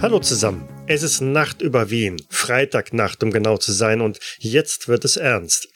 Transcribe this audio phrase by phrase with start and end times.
[0.00, 0.66] Hallo zusammen.
[0.86, 5.68] Es ist Nacht über Wien, Freitagnacht, um genau zu sein, und jetzt wird es ernst.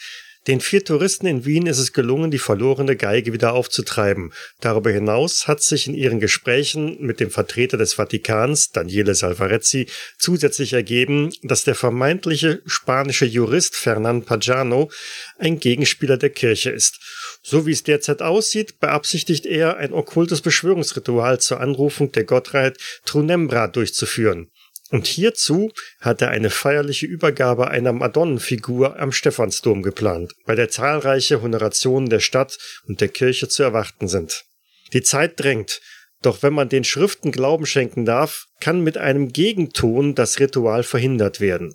[0.48, 4.33] Den vier Touristen in Wien ist es gelungen, die verlorene Geige wieder aufzutreiben.
[4.60, 9.86] Darüber hinaus hat sich in ihren Gesprächen mit dem Vertreter des Vatikans, Daniele Salvarezzi,
[10.19, 14.91] zusätzlich ergeben, dass der vermeintliche spanische Jurist Fernand Pagano
[15.38, 16.98] ein Gegenspieler der Kirche ist.
[17.45, 23.69] So wie es derzeit aussieht, beabsichtigt er, ein okkultes Beschwörungsritual zur Anrufung der Gottheit Trunembra
[23.69, 24.50] durchzuführen.
[24.92, 31.41] Und hierzu hat er eine feierliche Übergabe einer Madonnenfigur am Stephansdom geplant, bei der zahlreiche
[31.41, 34.44] Honorationen der Stadt und der Kirche zu erwarten sind.
[34.92, 35.80] Die Zeit drängt,
[36.20, 41.41] doch wenn man den Schriften Glauben schenken darf, kann mit einem Gegenton das Ritual verhindert
[41.41, 41.74] werden.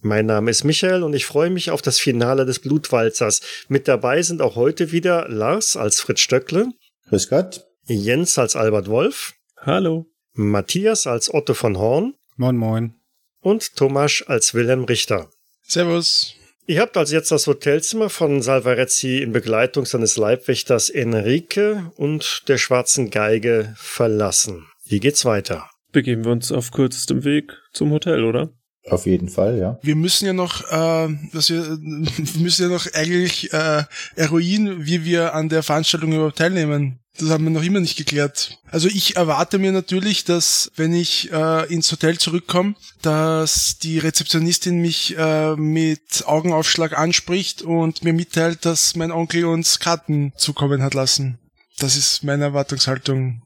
[0.00, 3.40] Mein Name ist Michael und ich freue mich auf das Finale des Blutwalzers.
[3.68, 6.70] Mit dabei sind auch heute wieder Lars als Fritz Stöckle.
[7.08, 7.64] Grüß Gott.
[7.86, 9.34] Jens als Albert Wolf.
[9.58, 10.06] Hallo.
[10.32, 12.14] Matthias als Otto von Horn.
[12.36, 12.94] Moin, moin.
[13.40, 15.28] Und Thomas als Wilhelm Richter.
[15.62, 16.34] Servus.
[16.66, 22.56] Ihr habt also jetzt das Hotelzimmer von Salvarezzi in Begleitung seines Leibwächters Enrique und der
[22.56, 24.66] schwarzen Geige verlassen.
[24.84, 25.68] Wie geht's weiter?
[25.90, 28.52] Begeben wir uns auf kürzestem Weg zum Hotel, oder?
[28.88, 29.78] Auf jeden Fall, ja.
[29.82, 33.84] Wir müssen ja noch, äh, dass wir, wir müssen ja noch eigentlich äh,
[34.16, 36.98] eruieren, wie wir an der Veranstaltung überhaupt teilnehmen.
[37.18, 38.58] Das haben wir noch immer nicht geklärt.
[38.70, 44.80] Also ich erwarte mir natürlich, dass wenn ich äh, ins Hotel zurückkomme, dass die Rezeptionistin
[44.80, 50.94] mich äh, mit Augenaufschlag anspricht und mir mitteilt, dass mein Onkel uns Karten zukommen hat
[50.94, 51.38] lassen.
[51.78, 53.42] Das ist meine Erwartungshaltung.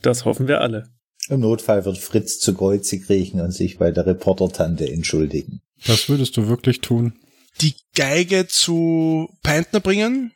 [0.00, 0.88] Das hoffen wir alle.
[1.28, 5.60] Im Notfall wird Fritz zu Kreuze kriechen und sich bei der Reportertante entschuldigen.
[5.86, 7.14] Das würdest du wirklich tun?
[7.60, 10.32] Die Geige zu Peintner bringen?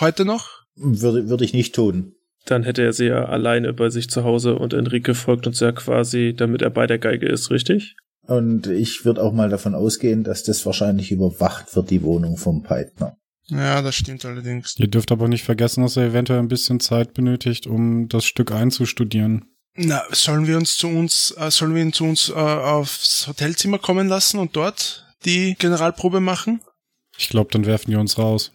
[0.00, 0.64] Heute noch?
[0.76, 2.14] Würde, würde ich nicht tun.
[2.44, 5.72] Dann hätte er sie ja alleine bei sich zu Hause und Enrique folgt uns ja
[5.72, 7.96] quasi, damit er bei der Geige ist, richtig?
[8.22, 12.62] Und ich würde auch mal davon ausgehen, dass das wahrscheinlich überwacht wird, die Wohnung vom
[12.62, 13.16] Peitner.
[13.46, 14.74] Ja, das stimmt allerdings.
[14.78, 18.52] Ihr dürft aber nicht vergessen, dass er eventuell ein bisschen Zeit benötigt, um das Stück
[18.52, 19.46] einzustudieren.
[19.80, 23.78] Na, sollen wir uns zu uns, äh, sollen wir ihn zu uns äh, aufs Hotelzimmer
[23.78, 26.60] kommen lassen und dort die Generalprobe machen?
[27.16, 28.50] Ich glaube, dann werfen die uns raus.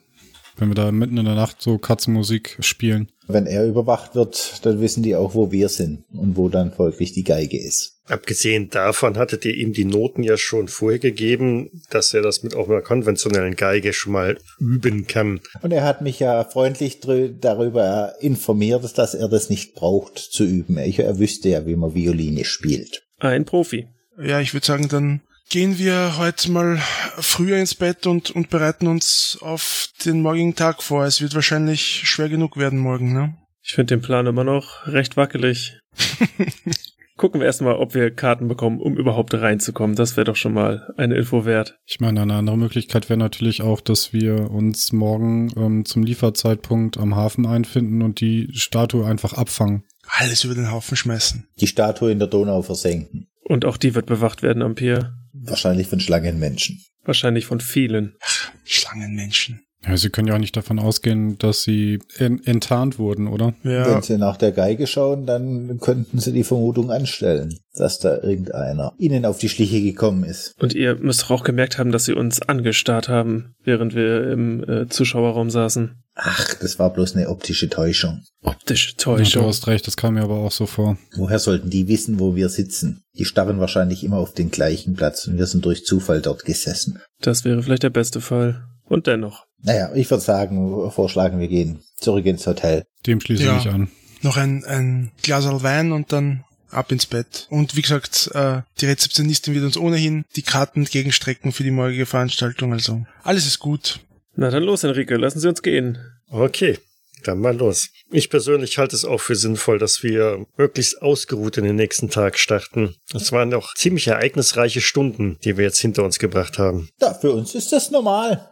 [0.57, 3.09] Wenn wir da mitten in der Nacht so Katzenmusik spielen.
[3.27, 7.13] Wenn er überwacht wird, dann wissen die auch, wo wir sind und wo dann folglich
[7.13, 8.01] die Geige ist.
[8.05, 12.53] Abgesehen davon hattet ihr ihm die Noten ja schon vorher gegeben, dass er das mit
[12.53, 15.39] auch einer konventionellen Geige schon mal üben kann.
[15.61, 20.77] Und er hat mich ja freundlich darüber informiert, dass er das nicht braucht zu üben.
[20.79, 23.03] Ich, er wüsste ja, wie man Violine spielt.
[23.19, 23.87] Ein Profi.
[24.21, 25.21] Ja, ich würde sagen, dann
[25.53, 26.79] gehen wir heute mal
[27.19, 31.05] früher ins Bett und, und bereiten uns auf den morgigen Tag vor.
[31.05, 33.35] Es wird wahrscheinlich schwer genug werden morgen, ne?
[33.61, 35.77] Ich finde den Plan immer noch recht wackelig.
[37.17, 39.95] Gucken wir erstmal, ob wir Karten bekommen, um überhaupt reinzukommen.
[39.95, 41.77] Das wäre doch schon mal eine Info wert.
[41.85, 46.97] Ich meine, eine andere Möglichkeit wäre natürlich auch, dass wir uns morgen ähm, zum Lieferzeitpunkt
[46.97, 49.83] am Hafen einfinden und die Statue einfach abfangen.
[50.07, 51.47] Alles über den Haufen schmeißen.
[51.59, 53.27] Die Statue in der Donau versenken.
[53.43, 55.13] Und auch die wird bewacht werden am Pier.
[55.45, 56.83] Wahrscheinlich von Schlangenmenschen.
[57.03, 58.15] Wahrscheinlich von vielen.
[58.21, 59.61] Ach, Schlangenmenschen.
[59.85, 63.53] Ja, Sie können ja auch nicht davon ausgehen, dass Sie enttarnt wurden, oder?
[63.63, 63.93] Ja.
[63.93, 68.93] Wenn Sie nach der Geige schauen, dann könnten Sie die Vermutung anstellen, dass da irgendeiner
[68.97, 70.53] Ihnen auf die Schliche gekommen ist.
[70.61, 74.87] Und ihr müsst auch gemerkt haben, dass Sie uns angestarrt haben, während wir im äh,
[74.87, 76.03] Zuschauerraum saßen.
[76.15, 78.21] Ach, das war bloß eine optische Täuschung.
[78.43, 79.41] Optische Täuschung.
[79.41, 80.97] Ja, du hast recht, das kam mir aber auch so vor.
[81.15, 83.01] Woher sollten die wissen, wo wir sitzen?
[83.17, 86.99] Die starren wahrscheinlich immer auf den gleichen Platz und wir sind durch Zufall dort gesessen.
[87.19, 88.63] Das wäre vielleicht der beste Fall.
[88.85, 89.45] Und dennoch.
[89.63, 92.85] Naja, ich würde sagen, vorschlagen, wir gehen zurück ins Hotel.
[93.07, 93.57] Dem schließe Ja.
[93.57, 93.89] ich mich an.
[94.21, 97.47] Noch ein, ein Glas Wein und dann ab ins Bett.
[97.49, 102.05] Und wie gesagt, äh, die Rezeptionistin wird uns ohnehin die Karten entgegenstrecken für die morgige
[102.05, 102.73] Veranstaltung.
[102.73, 103.99] Also alles ist gut.
[104.35, 105.97] Na dann los, Enrique, lassen Sie uns gehen.
[106.29, 106.79] Okay,
[107.23, 107.89] dann mal los.
[108.11, 112.39] Ich persönlich halte es auch für sinnvoll, dass wir möglichst ausgeruht in den nächsten Tag
[112.39, 112.95] starten.
[113.13, 116.89] Es waren doch ziemlich ereignisreiche Stunden, die wir jetzt hinter uns gebracht haben.
[117.01, 118.49] Ja, für uns ist das normal.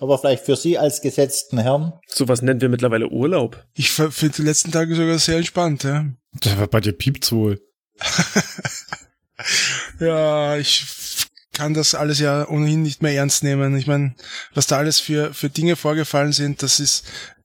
[0.00, 1.94] Aber vielleicht für Sie als gesetzten Herrn.
[2.06, 3.64] Sowas nennen wir mittlerweile Urlaub.
[3.74, 6.06] Ich finde die letzten Tage sogar sehr entspannt, ja.
[6.40, 7.60] Das war bei dir piept's wohl.
[10.00, 10.86] Ja, ich
[11.52, 13.76] kann das alles ja ohnehin nicht mehr ernst nehmen.
[13.76, 14.14] Ich meine,
[14.54, 17.04] was da alles für, für Dinge vorgefallen sind, das ist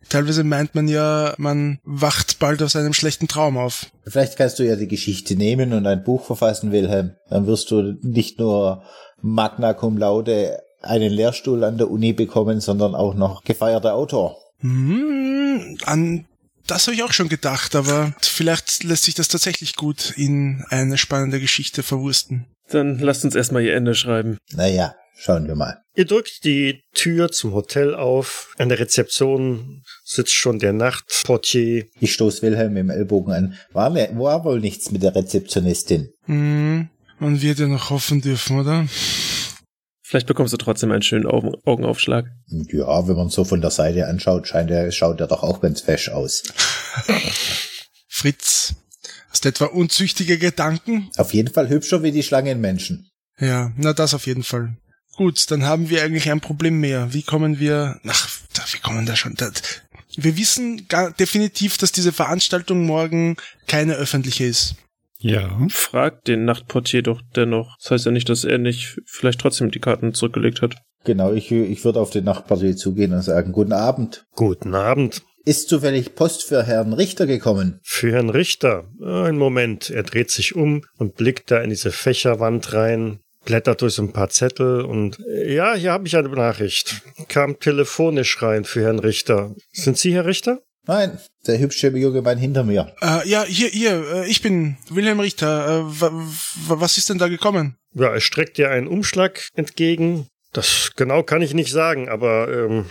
[0.09, 3.87] teilweise meint man ja, man wacht bald aus einem schlechten Traum auf.
[4.05, 7.15] Vielleicht kannst du ja die Geschichte nehmen und ein Buch verfassen, Wilhelm.
[7.29, 8.83] Dann wirst du nicht nur
[9.21, 14.37] Magna Cum Laude einen Lehrstuhl an der Uni bekommen, sondern auch noch gefeierter Autor.
[14.59, 16.25] Hm, an
[16.67, 20.97] das habe ich auch schon gedacht, aber vielleicht lässt sich das tatsächlich gut in eine
[20.97, 22.45] spannende Geschichte verwursten.
[22.69, 24.37] Dann lasst uns erstmal ihr Ende schreiben.
[24.53, 25.81] Naja, schauen wir mal.
[25.95, 28.53] Ihr drückt die Tür zum Hotel auf.
[28.57, 31.87] An der Rezeption sitzt schon der Nachtportier.
[31.99, 33.57] Ich stoß Wilhelm im Ellbogen an.
[33.73, 36.13] War, war wohl nichts mit der Rezeptionistin.
[36.25, 36.87] Hm,
[37.19, 38.87] man wird ja noch hoffen dürfen, oder?
[40.11, 42.25] Vielleicht bekommst du trotzdem einen schönen Augen Augenaufschlag.
[42.49, 45.79] Ja, wenn man so von der Seite anschaut, scheint er, schaut er doch auch ganz
[45.79, 46.43] fesch aus.
[48.09, 48.75] Fritz,
[49.29, 51.09] hast du etwa unzüchtige Gedanken?
[51.15, 53.09] Auf jeden Fall hübscher wie die Schlangenmenschen.
[53.39, 54.75] Ja, na das auf jeden Fall.
[55.15, 57.13] Gut, dann haben wir eigentlich ein Problem mehr.
[57.13, 58.29] Wie kommen wir, ach,
[58.73, 59.49] wie kommen da schon, da,
[60.17, 64.75] wir wissen gar, definitiv, dass diese Veranstaltung morgen keine öffentliche ist.
[65.21, 65.67] Ja.
[65.69, 67.77] Frag den Nachtportier doch dennoch.
[67.81, 70.75] Das heißt ja nicht, dass er nicht vielleicht trotzdem die Karten zurückgelegt hat.
[71.03, 74.25] Genau, ich, ich würde auf den Nachtportier zugehen und sagen, guten Abend.
[74.35, 75.23] Guten Abend.
[75.43, 77.79] Ist zufällig Post für Herrn Richter gekommen?
[77.83, 78.85] Für Herrn Richter.
[79.03, 79.89] Ein Moment.
[79.89, 84.13] Er dreht sich um und blickt da in diese Fächerwand rein, blättert durch so ein
[84.13, 87.01] paar Zettel und ja, hier habe ich eine Nachricht.
[87.27, 89.55] Kam telefonisch rein für Herrn Richter.
[89.71, 90.59] Sind Sie Herr Richter?
[90.87, 92.93] Nein, der hübsche junge Mann hinter mir.
[93.01, 95.79] Äh, ja, hier, hier, äh, ich bin Wilhelm Richter.
[95.79, 96.11] Äh,
[96.67, 97.75] was ist denn da gekommen?
[97.93, 100.27] Ja, er streckt dir einen Umschlag entgegen.
[100.53, 102.85] Das genau kann ich nicht sagen, aber ähm,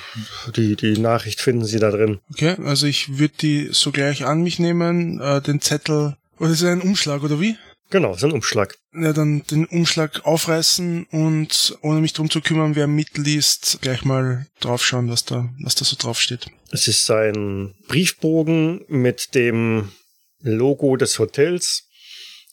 [0.57, 2.21] die, die Nachricht finden Sie da drin.
[2.31, 6.17] Okay, also ich würde die sogleich an mich nehmen, äh, den Zettel.
[6.39, 7.57] Oder ist es ein Umschlag, oder wie?
[7.91, 8.77] Genau, ist ein Umschlag.
[8.95, 14.47] Ja, dann den Umschlag aufreißen und ohne mich drum zu kümmern, wer mitliest, gleich mal
[14.61, 16.47] draufschauen, was da, was da so draufsteht.
[16.71, 19.91] Es ist ein Briefbogen mit dem
[20.41, 21.89] Logo des Hotels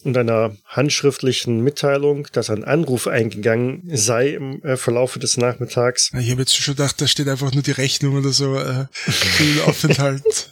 [0.04, 6.12] und einer handschriftlichen Mitteilung, dass ein Anruf eingegangen sei im äh, Verlaufe des Nachmittags.
[6.20, 9.44] Ich habe jetzt schon gedacht, da steht einfach nur die Rechnung oder so äh, für
[9.44, 10.50] den Aufenthalt.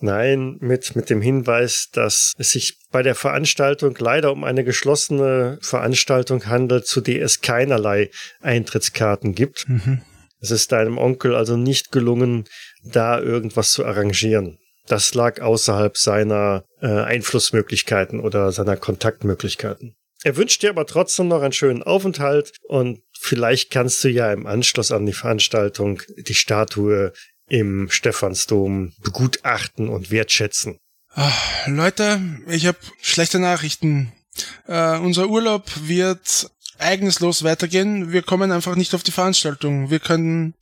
[0.00, 5.58] Nein, mit, mit dem Hinweis, dass es sich bei der Veranstaltung leider um eine geschlossene
[5.60, 8.10] Veranstaltung handelt, zu der es keinerlei
[8.40, 9.68] Eintrittskarten gibt.
[9.68, 10.02] Mhm.
[10.40, 12.44] Es ist deinem Onkel also nicht gelungen,
[12.82, 14.58] da irgendwas zu arrangieren.
[14.86, 19.94] Das lag außerhalb seiner äh, Einflussmöglichkeiten oder seiner Kontaktmöglichkeiten.
[20.24, 24.46] Er wünscht dir aber trotzdem noch einen schönen Aufenthalt und vielleicht kannst du ja im
[24.46, 27.12] Anschluss an die Veranstaltung die Statue
[27.52, 30.78] im Stephansdom begutachten und wertschätzen.
[31.14, 32.18] Ach, Leute,
[32.48, 34.10] ich habe schlechte Nachrichten.
[34.66, 38.10] Äh, unser Urlaub wird eigenslos weitergehen.
[38.10, 39.90] Wir kommen einfach nicht auf die Veranstaltung.
[39.90, 40.54] Wir können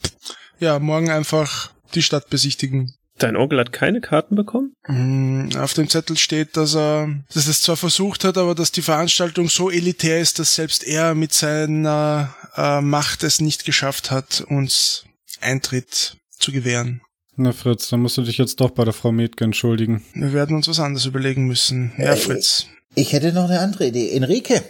[0.58, 2.92] ja morgen einfach die Stadt besichtigen.
[3.18, 4.72] Dein Onkel hat keine Karten bekommen?
[4.88, 8.72] Mm, auf dem Zettel steht, dass er, dass er es zwar versucht hat, aber dass
[8.72, 14.10] die Veranstaltung so elitär ist, dass selbst er mit seiner äh, Macht es nicht geschafft
[14.10, 15.04] hat, uns
[15.40, 17.02] Eintritt zu gewähren.
[17.36, 20.04] Na Fritz, dann musst du dich jetzt doch bei der Frau Metke entschuldigen.
[20.14, 21.92] Wir werden uns was anderes überlegen müssen.
[21.96, 22.66] Ja, Fritz.
[22.94, 24.10] Ich hätte noch eine andere Idee.
[24.10, 24.62] Enrique.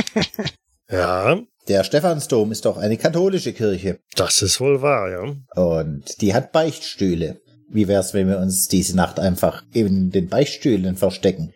[0.90, 1.40] ja.
[1.68, 4.00] Der Stephansdom ist doch eine katholische Kirche.
[4.16, 5.62] Das ist wohl wahr, ja.
[5.62, 7.40] Und die hat Beichtstühle.
[7.68, 11.52] Wie wär's, wenn wir uns diese Nacht einfach in den Beichtstühlen verstecken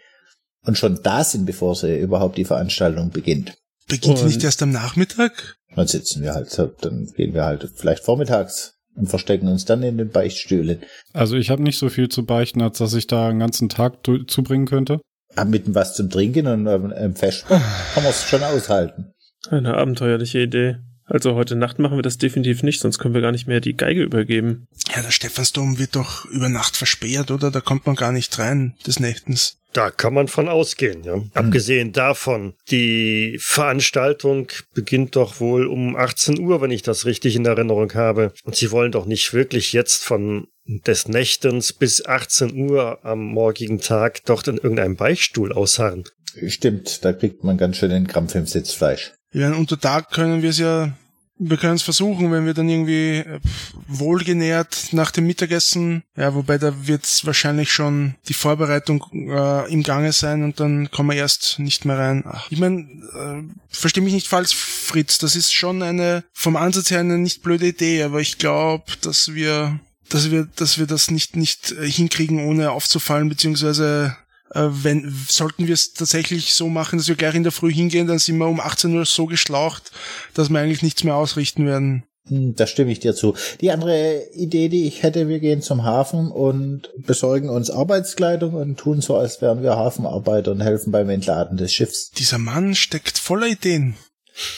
[0.64, 3.54] und schon da sind, bevor sie überhaupt die Veranstaltung beginnt?
[3.88, 5.56] Beginnt und nicht erst am Nachmittag?
[5.74, 9.98] Dann sitzen wir halt, dann gehen wir halt vielleicht vormittags und verstecken uns dann in
[9.98, 10.80] den Beichtstühlen.
[11.12, 13.98] Also ich habe nicht so viel zu beichten, als dass ich da einen ganzen Tag
[14.26, 15.00] zubringen könnte.
[15.34, 19.12] Aber mit was zum Trinken und einem ähm, kann man es schon aushalten.
[19.50, 20.76] Eine abenteuerliche Idee.
[21.04, 23.76] Also heute Nacht machen wir das definitiv nicht, sonst können wir gar nicht mehr die
[23.76, 24.66] Geige übergeben.
[24.94, 27.52] Ja, der Stephansdom wird doch über Nacht versperrt, oder?
[27.52, 29.58] Da kommt man gar nicht rein des Nächtens.
[29.76, 31.16] Da kann man von ausgehen, ja.
[31.16, 31.30] Hm.
[31.34, 37.44] Abgesehen davon, die Veranstaltung beginnt doch wohl um 18 Uhr, wenn ich das richtig in
[37.44, 38.32] Erinnerung habe.
[38.44, 43.78] Und Sie wollen doch nicht wirklich jetzt von des Nächtens bis 18 Uhr am morgigen
[43.78, 46.04] Tag dort in irgendeinem Beichtstuhl ausharren.
[46.46, 49.12] Stimmt, da kriegt man ganz schön den Krampf im Sitzfleisch.
[49.32, 50.96] Ja, unter Tag können wir es ja,
[51.38, 53.40] wir können es versuchen, wenn wir dann irgendwie äh,
[53.86, 60.12] wohlgenährt nach dem Mittagessen, ja, wobei da wird wahrscheinlich schon die Vorbereitung äh, im Gange
[60.12, 62.24] sein und dann kommen wir erst nicht mehr rein.
[62.26, 66.90] Ach, ich meine, äh, verstehe mich nicht falsch, Fritz, das ist schon eine, vom Ansatz
[66.90, 69.78] her eine nicht blöde Idee, aber ich glaube, dass wir
[70.08, 74.16] dass wir, dass wir das nicht, nicht äh, hinkriegen, ohne aufzufallen, beziehungsweise
[74.54, 78.18] wenn sollten wir es tatsächlich so machen, dass wir gleich in der Früh hingehen, dann
[78.18, 79.90] sind wir um 18 Uhr so geschlaucht,
[80.34, 82.04] dass wir eigentlich nichts mehr ausrichten werden.
[82.28, 83.34] Hm, Da stimme ich dir zu.
[83.60, 88.78] Die andere Idee, die ich hätte, wir gehen zum Hafen und besorgen uns Arbeitskleidung und
[88.78, 92.10] tun so, als wären wir Hafenarbeiter und helfen beim Entladen des Schiffs.
[92.10, 93.96] Dieser Mann steckt voller Ideen.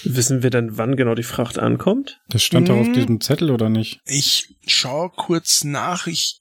[0.03, 2.19] Wissen wir denn, wann genau die Fracht ankommt?
[2.31, 2.95] Das stand doch auf Mhm.
[2.95, 4.01] diesem Zettel, oder nicht?
[4.07, 6.41] Ich schaue kurz nach, ich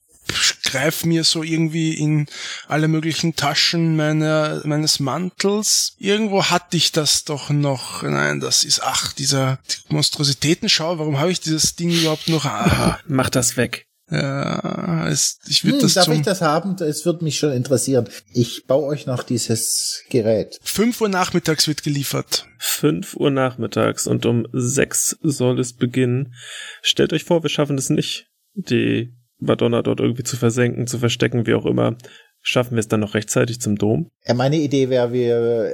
[0.64, 2.28] greife mir so irgendwie in
[2.68, 5.94] alle möglichen Taschen meiner, meines Mantels.
[5.98, 8.04] Irgendwo hatte ich das doch noch.
[8.04, 11.00] Nein, das ist, ach, dieser Monstrositätenschau.
[11.00, 12.46] Warum habe ich dieses Ding überhaupt noch?
[12.46, 13.86] Ah, Mach das weg.
[14.10, 16.76] ja, es, ich würde Hm, das darf zum ich das haben?
[16.82, 18.08] Es würde mich schon interessieren.
[18.34, 20.60] Ich baue euch noch dieses Gerät.
[20.64, 22.46] 5 Uhr nachmittags wird geliefert.
[22.60, 26.34] 5 Uhr nachmittags und um 6 soll es beginnen.
[26.82, 31.46] Stellt euch vor, wir schaffen es nicht, die Madonna dort irgendwie zu versenken, zu verstecken,
[31.46, 31.96] wie auch immer.
[32.42, 34.10] Schaffen wir es dann noch rechtzeitig zum Dom?
[34.26, 35.74] Ja, meine Idee wäre, wir äh,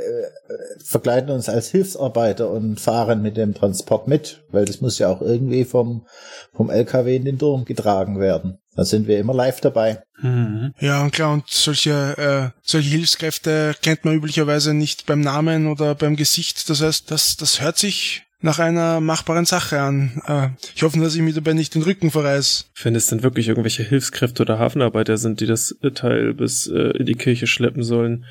[0.84, 5.22] verkleiden uns als Hilfsarbeiter und fahren mit dem Transport mit, weil das muss ja auch
[5.22, 6.08] irgendwie vom,
[6.54, 8.58] vom LKW in den Turm getragen werden.
[8.76, 10.02] Da sind wir immer live dabei.
[10.22, 10.74] Mhm.
[10.80, 15.94] Ja, und klar, und solche, äh, solche Hilfskräfte kennt man üblicherweise nicht beim Namen oder
[15.94, 16.70] beim Gesicht.
[16.70, 20.22] Das heißt, das, das hört sich nach einer machbaren Sache an.
[20.28, 22.66] Äh, ich hoffe, dass ich mir dabei nicht den Rücken verreiß.
[22.84, 27.06] Wenn es denn wirklich irgendwelche Hilfskräfte oder Hafenarbeiter sind, die das Teil bis äh, in
[27.06, 28.26] die Kirche schleppen sollen.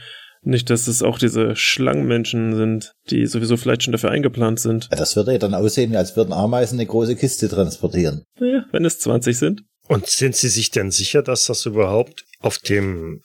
[0.45, 4.89] Nicht, dass es auch diese Schlangenmenschen sind, die sowieso vielleicht schon dafür eingeplant sind.
[4.91, 8.25] Ja, das würde ja dann aussehen, als würden Ameisen eine große Kiste transportieren.
[8.39, 9.63] Naja, wenn es 20 sind.
[9.89, 13.23] Und sind Sie sich denn sicher, dass das überhaupt auf dem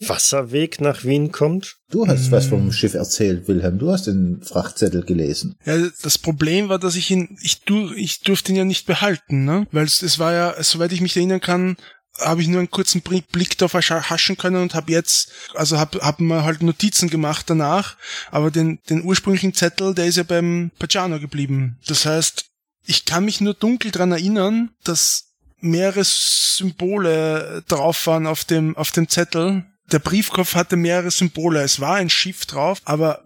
[0.00, 1.76] Wasserweg nach Wien kommt?
[1.90, 2.50] Du hast was Hm.
[2.50, 3.78] vom Schiff erzählt, Wilhelm.
[3.78, 5.56] Du hast den Frachtzettel gelesen.
[5.64, 9.44] Ja, das Problem war, dass ich ihn, ich, du, ich durfte ihn ja nicht behalten,
[9.44, 9.66] ne?
[9.72, 11.76] Weil es, es war ja, soweit ich mich erinnern kann,
[12.20, 16.00] habe ich nur einen kurzen Blick darauf hasch- haschen können und habe jetzt, also habe
[16.00, 17.96] hab mir halt Notizen gemacht danach,
[18.30, 21.78] aber den, den ursprünglichen Zettel, der ist ja beim Pajano geblieben.
[21.86, 22.46] Das heißt,
[22.86, 25.26] ich kann mich nur dunkel dran erinnern, dass
[25.60, 29.64] mehrere Symbole drauf waren auf dem, auf dem Zettel.
[29.90, 31.62] Der Briefkopf hatte mehrere Symbole.
[31.62, 33.22] Es war ein Schiff drauf, aber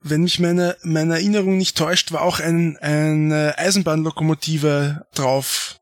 [0.00, 5.78] wenn mich meine, meine Erinnerung nicht täuscht, war auch ein, eine Eisenbahnlokomotive drauf.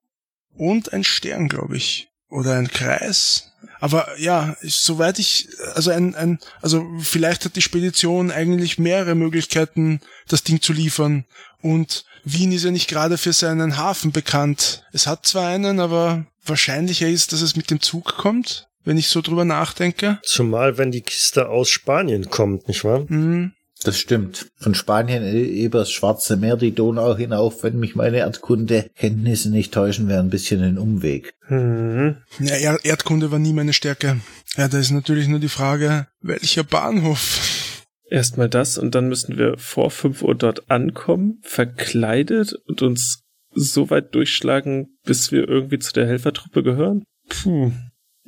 [0.57, 2.09] Und ein Stern, glaube ich.
[2.29, 3.51] Oder ein Kreis.
[3.81, 10.01] Aber ja, soweit ich, also ein, ein, also vielleicht hat die Spedition eigentlich mehrere Möglichkeiten,
[10.29, 11.25] das Ding zu liefern.
[11.63, 14.85] Und Wien ist ja nicht gerade für seinen Hafen bekannt.
[14.93, 19.09] Es hat zwar einen, aber wahrscheinlicher ist, dass es mit dem Zug kommt, wenn ich
[19.09, 20.19] so drüber nachdenke.
[20.23, 23.07] Zumal, wenn die Kiste aus Spanien kommt, nicht wahr?
[23.09, 23.53] Hm.
[23.83, 24.51] Das stimmt.
[24.59, 30.21] Von Spanien übers Schwarze Meer die Donau hinauf, wenn mich meine Erdkundekenntnisse nicht täuschen, wäre
[30.21, 31.33] ein bisschen ein Umweg.
[31.49, 32.17] Mhm.
[32.41, 34.21] Ja, er Erdkunde war nie meine Stärke.
[34.57, 37.87] Ja, da ist natürlich nur die Frage, welcher Bahnhof?
[38.11, 43.23] Erstmal das und dann müssen wir vor 5 Uhr dort ankommen, verkleidet und uns
[43.53, 47.05] so weit durchschlagen, bis wir irgendwie zu der Helfertruppe gehören?
[47.29, 47.73] Puh.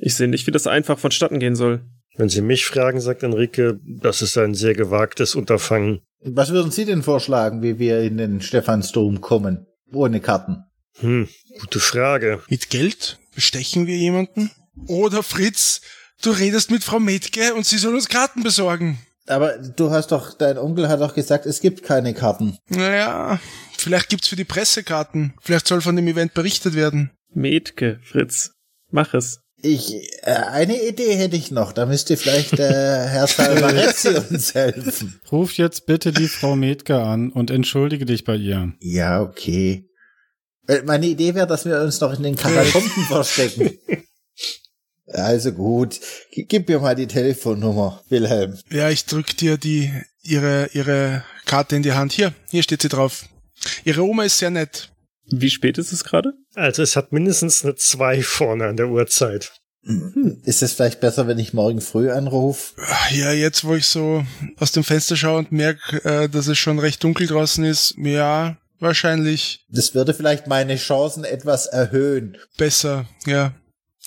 [0.05, 1.81] Ich sehe nicht, wie das einfach vonstatten gehen soll.
[2.17, 6.01] Wenn Sie mich fragen, sagt Enrique, das ist ein sehr gewagtes Unterfangen.
[6.19, 9.65] Was würden Sie denn vorschlagen, wie wir in den Stephansdom kommen?
[9.93, 10.65] Ohne Karten.
[10.99, 11.29] Hm,
[11.61, 12.41] gute Frage.
[12.49, 13.17] Mit Geld?
[13.33, 14.51] Bestechen wir jemanden?
[14.87, 15.79] Oder Fritz,
[16.21, 18.99] du redest mit Frau Metke und sie soll uns Karten besorgen.
[19.27, 22.57] Aber du hast doch, dein Onkel hat doch gesagt, es gibt keine Karten.
[22.67, 23.39] Naja,
[23.77, 25.33] vielleicht gibt's für die Presse Karten.
[25.41, 27.11] Vielleicht soll von dem Event berichtet werden.
[27.33, 28.51] Metke, Fritz,
[28.91, 29.42] mach es.
[29.65, 29.93] Ich,
[30.23, 31.71] äh, eine Idee hätte ich noch.
[31.71, 35.21] Da müsste vielleicht äh, Herr Salvarezzi uns helfen.
[35.31, 38.73] Ruf jetzt bitte die Frau Metke an und entschuldige dich bei ihr.
[38.81, 39.89] Ja, okay.
[40.67, 43.77] Äh, Meine Idee wäre, dass wir uns noch in den Katakomben verstecken.
[45.07, 45.97] Also gut.
[46.33, 48.57] Gib mir mal die Telefonnummer, Wilhelm.
[48.69, 49.93] Ja, ich drück dir die,
[50.23, 52.11] ihre, ihre Karte in die Hand.
[52.11, 53.25] Hier, hier steht sie drauf.
[53.85, 54.89] Ihre Oma ist sehr nett.
[55.41, 56.33] Wie spät ist es gerade?
[56.55, 59.51] Also es hat mindestens eine 2 vorne an der Uhrzeit.
[60.45, 62.73] Ist es vielleicht besser, wenn ich morgen früh anrufe?
[63.11, 64.23] Ja, jetzt wo ich so
[64.57, 68.55] aus dem Fenster schaue und merke, äh, dass es schon recht dunkel draußen ist, ja,
[68.79, 72.37] wahrscheinlich Das würde vielleicht meine Chancen etwas erhöhen.
[72.57, 73.05] besser.
[73.25, 73.53] Ja,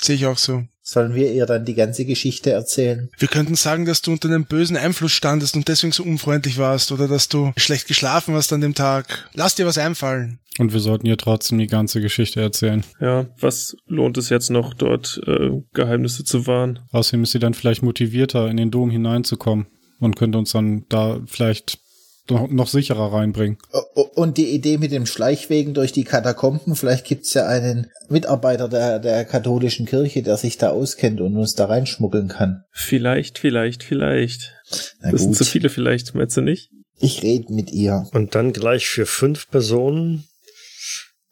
[0.01, 0.65] sehe ich auch so.
[0.89, 3.11] Sollen wir ihr dann die ganze Geschichte erzählen?
[3.19, 6.93] Wir könnten sagen, dass du unter einem bösen Einfluss standest und deswegen so unfreundlich warst
[6.93, 9.29] oder dass du schlecht geschlafen hast an dem Tag.
[9.35, 10.39] Lass dir was einfallen.
[10.59, 12.85] Und wir sollten ihr trotzdem die ganze Geschichte erzählen.
[13.01, 16.79] Ja, was lohnt es jetzt noch, dort äh, Geheimnisse zu wahren?
[16.93, 19.67] Außerdem ist sie dann vielleicht motivierter, in den Dom hineinzukommen
[19.99, 21.81] und könnte uns dann da vielleicht
[22.31, 23.59] noch, noch sicherer reinbringen.
[24.15, 28.99] Und die Idee mit dem Schleichwegen durch die Katakomben, vielleicht gibt's ja einen Mitarbeiter der,
[28.99, 32.63] der katholischen Kirche, der sich da auskennt und uns da reinschmuggeln kann.
[32.73, 34.55] Vielleicht, vielleicht, vielleicht.
[35.01, 35.39] Na das sind gut.
[35.39, 36.71] zu viele vielleicht, meinst du nicht?
[36.99, 38.07] Ich rede mit ihr.
[38.13, 40.25] Und dann gleich für fünf Personen.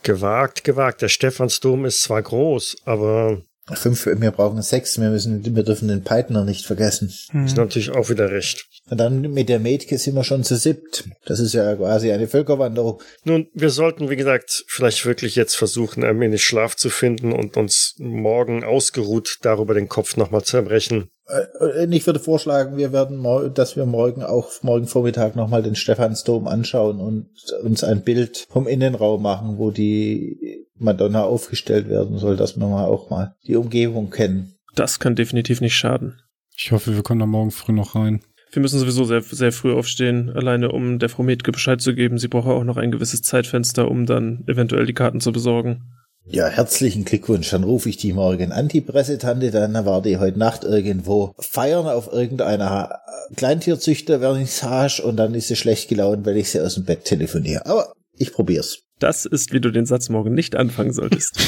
[0.02, 1.00] Gewagt, gewagt.
[1.00, 3.40] Der Stephansdom ist zwar groß, aber
[3.72, 7.12] Fünf, wir brauchen sechs, wir müssen, wir dürfen den Peitner nicht vergessen.
[7.44, 8.66] ist natürlich auch wieder recht.
[8.90, 11.08] Und dann mit der Mädke sind wir schon zu siebt.
[11.24, 13.00] Das ist ja quasi eine Völkerwanderung.
[13.24, 17.56] Nun, wir sollten, wie gesagt, vielleicht wirklich jetzt versuchen, ein wenig Schlaf zu finden und
[17.56, 21.08] uns morgen ausgeruht darüber den Kopf nochmal zerbrechen.
[21.26, 25.74] Äh, Ich würde vorschlagen, wir werden, mor- dass wir morgen auch morgen Vormittag nochmal den
[25.74, 27.28] Stephansdom anschauen und
[27.62, 32.84] uns ein Bild vom Innenraum machen, wo die Madonna aufgestellt werden soll, dass wir mal
[32.86, 34.54] auch mal die Umgebung kennen.
[34.74, 36.20] Das kann definitiv nicht schaden.
[36.56, 38.20] Ich hoffe, wir können da morgen früh noch rein.
[38.52, 42.18] Wir müssen sowieso sehr, sehr früh aufstehen, alleine um der Frau Metke Bescheid zu geben.
[42.18, 45.90] Sie braucht auch noch ein gewisses Zeitfenster, um dann eventuell die Karten zu besorgen.
[46.26, 47.50] Ja, herzlichen Glückwunsch.
[47.50, 49.50] Dann rufe ich die morgen an, die Pressetante.
[49.50, 53.00] Dann war die heute Nacht irgendwo feiern auf irgendeiner
[53.36, 57.66] Kleintierzüchter-Vernissage und dann ist sie schlecht gelaunt, weil ich sie aus dem Bett telefoniere.
[57.66, 58.80] Aber ich probier's.
[58.98, 61.36] Das ist, wie du den Satz morgen nicht anfangen solltest.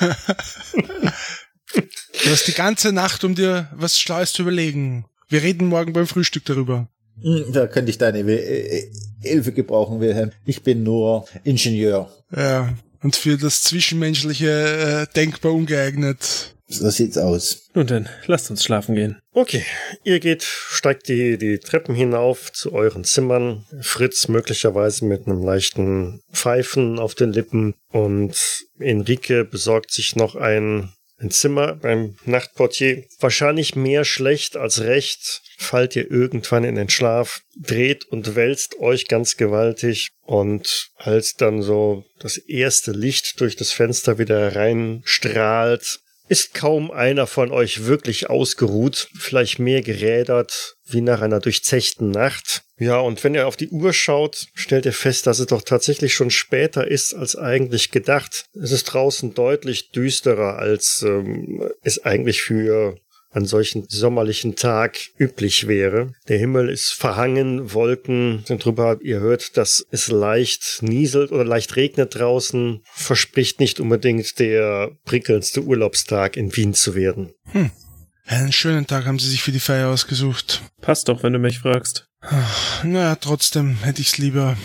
[2.24, 5.06] Du hast die ganze Nacht, um dir was Schlaues zu überlegen.
[5.28, 6.88] Wir reden morgen beim Frühstück darüber.
[7.20, 8.90] Hm, Da könnte ich deine äh,
[9.20, 10.30] Hilfe gebrauchen, Wilhelm.
[10.44, 12.10] Ich bin nur Ingenieur.
[12.36, 12.72] Ja.
[13.02, 16.54] Und für das Zwischenmenschliche äh, denkbar ungeeignet.
[16.68, 17.68] So sieht's aus.
[17.74, 19.20] Nun denn, lasst uns schlafen gehen.
[19.32, 19.62] Okay,
[20.04, 23.66] ihr geht, steigt die, die Treppen hinauf zu euren Zimmern.
[23.80, 28.36] Fritz möglicherweise mit einem leichten Pfeifen auf den Lippen und
[28.78, 33.04] Enrique besorgt sich noch ein, ein Zimmer beim Nachtportier.
[33.20, 35.42] Wahrscheinlich mehr schlecht als recht.
[35.56, 41.62] Fallt ihr irgendwann in den Schlaf, dreht und wälzt euch ganz gewaltig und als dann
[41.62, 48.30] so das erste Licht durch das Fenster wieder reinstrahlt, ist kaum einer von euch wirklich
[48.30, 52.62] ausgeruht, vielleicht mehr gerädert, wie nach einer durchzechten Nacht.
[52.82, 56.14] Ja, und wenn ihr auf die Uhr schaut, stellt ihr fest, dass es doch tatsächlich
[56.14, 58.46] schon später ist als eigentlich gedacht.
[58.60, 62.96] Es ist draußen deutlich düsterer, als ähm, es eigentlich für
[63.30, 66.12] einen solchen sommerlichen Tag üblich wäre.
[66.26, 68.98] Der Himmel ist verhangen, Wolken sind drüber.
[69.00, 72.82] Ihr hört, dass es leicht nieselt oder leicht regnet draußen.
[72.92, 77.32] Verspricht nicht unbedingt der prickelndste Urlaubstag in Wien zu werden.
[78.26, 80.62] Einen schönen Tag haben sie sich für die Feier ausgesucht.
[80.80, 82.06] Passt doch, wenn du mich fragst.
[82.84, 84.56] Naja, trotzdem hätte ich's lieber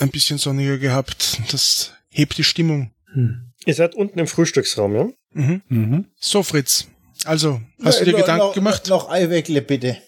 [0.00, 1.40] ein bisschen sonniger gehabt.
[1.50, 2.92] Das hebt die Stimmung.
[3.14, 3.52] Hm.
[3.64, 5.08] Ihr seid unten im Frühstücksraum, ja?
[5.32, 5.62] Mhm.
[5.68, 6.04] Mhm.
[6.20, 6.86] So, Fritz.
[7.24, 8.88] Also, hast du dir Noch- Gedanken noch, gemacht?
[8.88, 9.96] Noch Eiwäckle, bitte.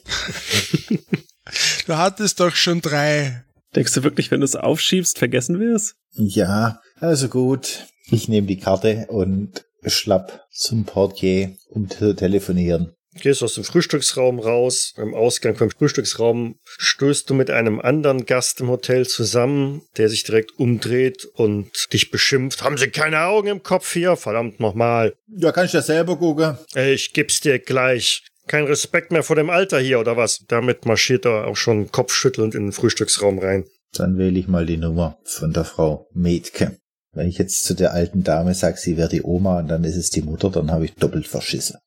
[1.86, 3.42] Du hattest doch schon drei.
[3.74, 5.96] Denkst du wirklich, wenn du es aufschiebst, vergessen wir es?
[6.14, 7.86] Ja, also gut.
[8.10, 12.94] Ich nehme die Karte und schlapp zum Portier, um zu telefonieren.
[13.14, 14.94] Gehst aus dem Frühstücksraum raus.
[14.96, 20.22] Im Ausgang vom Frühstücksraum stößt du mit einem anderen Gast im Hotel zusammen, der sich
[20.22, 22.62] direkt umdreht und dich beschimpft.
[22.62, 24.16] Haben Sie keine Augen im Kopf hier?
[24.16, 25.14] Verdammt nochmal.
[25.26, 26.56] Ja, kann ich das selber gucken?
[26.76, 28.22] Ich geb's dir gleich.
[28.46, 30.44] Kein Respekt mehr vor dem Alter hier, oder was?
[30.46, 33.64] Damit marschiert er auch schon kopfschüttelnd in den Frühstücksraum rein.
[33.92, 36.78] Dann wähle ich mal die Nummer von der Frau Metke.
[37.12, 39.96] Wenn ich jetzt zu der alten Dame sage, sie wäre die Oma und dann ist
[39.96, 41.78] es die Mutter, dann habe ich doppelt verschissen.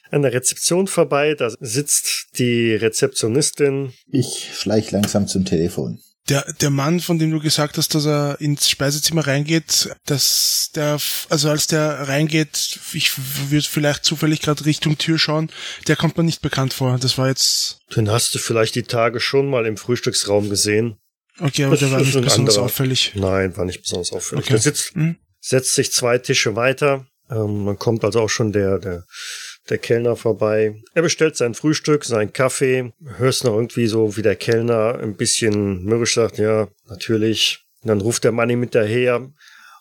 [0.09, 3.93] An der Rezeption vorbei, da sitzt die Rezeptionistin.
[4.07, 5.99] Ich schleich langsam zum Telefon.
[6.29, 10.99] Der, der Mann, von dem du gesagt hast, dass er ins Speisezimmer reingeht, dass der,
[11.29, 13.11] also als der reingeht, ich
[13.49, 15.49] würde vielleicht zufällig gerade Richtung Tür schauen,
[15.87, 16.97] der kommt mir nicht bekannt vor.
[16.99, 20.97] Das war jetzt, Den hast du vielleicht die Tage schon mal im Frühstücksraum gesehen.
[21.41, 22.63] Okay, aber Das der war nicht besonders anderer.
[22.65, 23.11] auffällig.
[23.15, 24.45] Nein, war nicht besonders auffällig.
[24.45, 24.53] Okay.
[24.53, 25.15] Der sitzt, Hm?
[25.39, 27.05] setzt sich zwei Tische weiter.
[27.29, 29.05] Ähm, man kommt also auch schon der, der,
[29.69, 30.75] der Kellner vorbei.
[30.93, 32.91] Er bestellt sein Frühstück, seinen Kaffee.
[33.17, 37.59] Hörst noch irgendwie so, wie der Kellner ein bisschen mürrisch sagt, ja, natürlich.
[37.81, 39.29] Und dann ruft der Mann ihm hinterher.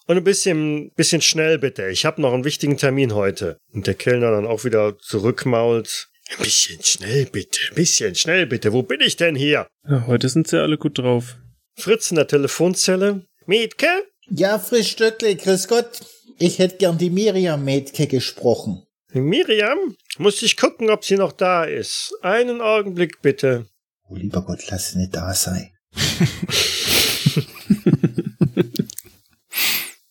[0.06, 1.88] Und ein bisschen, bisschen schnell bitte.
[1.88, 3.58] Ich habe noch einen wichtigen Termin heute.
[3.72, 6.08] Und der Kellner dann auch wieder zurückmault.
[6.36, 8.72] Ein bisschen schnell bitte, ein bisschen schnell bitte.
[8.72, 9.66] Wo bin ich denn hier?
[9.88, 11.36] Ja, heute sind sie alle gut drauf.
[11.80, 13.24] Fritz in der Telefonzelle.
[13.46, 13.88] Mietke?
[14.28, 16.00] Ja, Frischstöckle, grüß Gott.
[16.38, 18.86] Ich hätte gern die Miriam Metke gesprochen.
[19.12, 19.96] Miriam?
[20.18, 22.14] Muss ich gucken, ob sie noch da ist.
[22.22, 23.66] Einen Augenblick bitte.
[24.08, 25.70] Oh, lieber Gott, lass sie nicht da sein.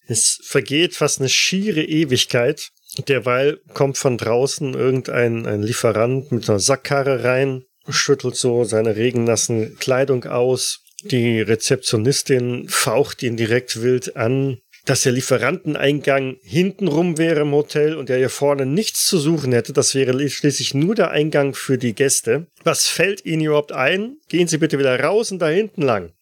[0.09, 2.71] Es vergeht fast eine schiere Ewigkeit.
[3.07, 7.65] Derweil kommt von draußen irgendein ein Lieferant mit einer Sackkarre rein.
[7.87, 10.83] schüttelt so seine regennassen Kleidung aus.
[11.03, 18.09] Die Rezeptionistin faucht ihn direkt wild an, dass der Lieferanteneingang hintenrum wäre im Hotel und
[18.09, 19.73] er hier vorne nichts zu suchen hätte.
[19.73, 22.47] Das wäre schließlich nur der Eingang für die Gäste.
[22.63, 24.17] Was fällt Ihnen überhaupt ein?
[24.29, 26.13] Gehen Sie bitte wieder raus und da hinten lang.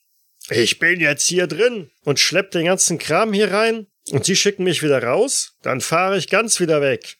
[0.49, 4.63] Ich bin jetzt hier drin und schlepp den ganzen Kram hier rein und Sie schicken
[4.63, 5.55] mich wieder raus?
[5.61, 7.17] Dann fahre ich ganz wieder weg.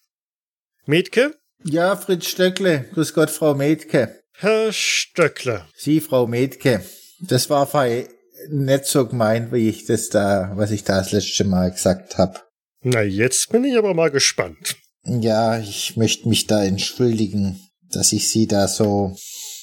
[0.85, 1.35] Metke?
[1.63, 2.85] Ja, Fritz Stöckle.
[2.93, 4.21] Grüß Gott, Frau Metke.
[4.33, 5.65] Herr Stöckle.
[5.75, 6.83] Sie, Frau Metke.
[7.19, 8.07] Das war fei
[8.49, 12.39] nicht so gemeint, wie ich das da, was ich da das letzte Mal gesagt habe.
[12.83, 14.75] Na, jetzt bin ich aber mal gespannt.
[15.03, 19.15] Ja, ich möchte mich da entschuldigen, dass ich Sie da so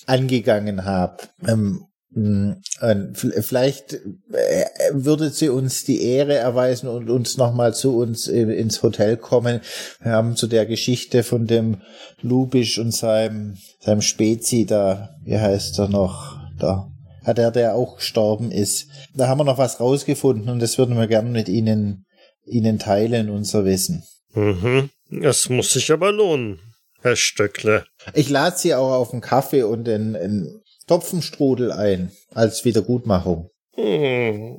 [0.07, 1.29] angegangen habe.
[1.47, 1.87] Ähm,
[3.15, 9.17] vielleicht äh, würde sie uns die Ehre erweisen und uns nochmal zu uns ins Hotel
[9.17, 9.61] kommen.
[10.01, 11.81] Wir haben zu der Geschichte von dem
[12.21, 16.89] Lubisch und seinem, seinem Spezi da, wie heißt er noch, da,
[17.25, 18.89] hat er, der auch gestorben ist.
[19.15, 22.07] Da haben wir noch was rausgefunden und das würden wir gerne mit Ihnen,
[22.47, 24.05] Ihnen teilen, unser Wissen.
[24.33, 24.91] Mhm.
[25.11, 26.61] Das muss sich aber lohnen,
[27.01, 27.87] Herr Stöckle.
[28.15, 33.51] Ich lade Sie auch auf einen Kaffee und einen, einen Topfenstrudel ein als Wiedergutmachung.
[33.75, 34.57] Hm.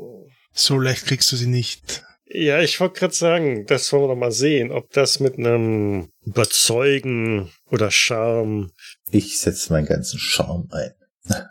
[0.54, 2.04] So leicht kriegst du sie nicht.
[2.28, 6.10] Ja, ich wollte gerade sagen, das wollen wir doch mal sehen, ob das mit einem
[6.26, 8.72] Überzeugen oder Charme.
[9.12, 10.94] Ich setze meinen ganzen Charme ein.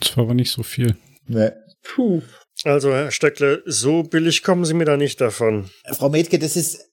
[0.00, 0.96] Das war aber nicht so viel.
[1.26, 1.50] Nee.
[1.82, 2.22] Puh.
[2.64, 5.70] Also, Herr Stöckle, so billig kommen Sie mir da nicht davon.
[5.92, 6.90] Frau Metke, das ist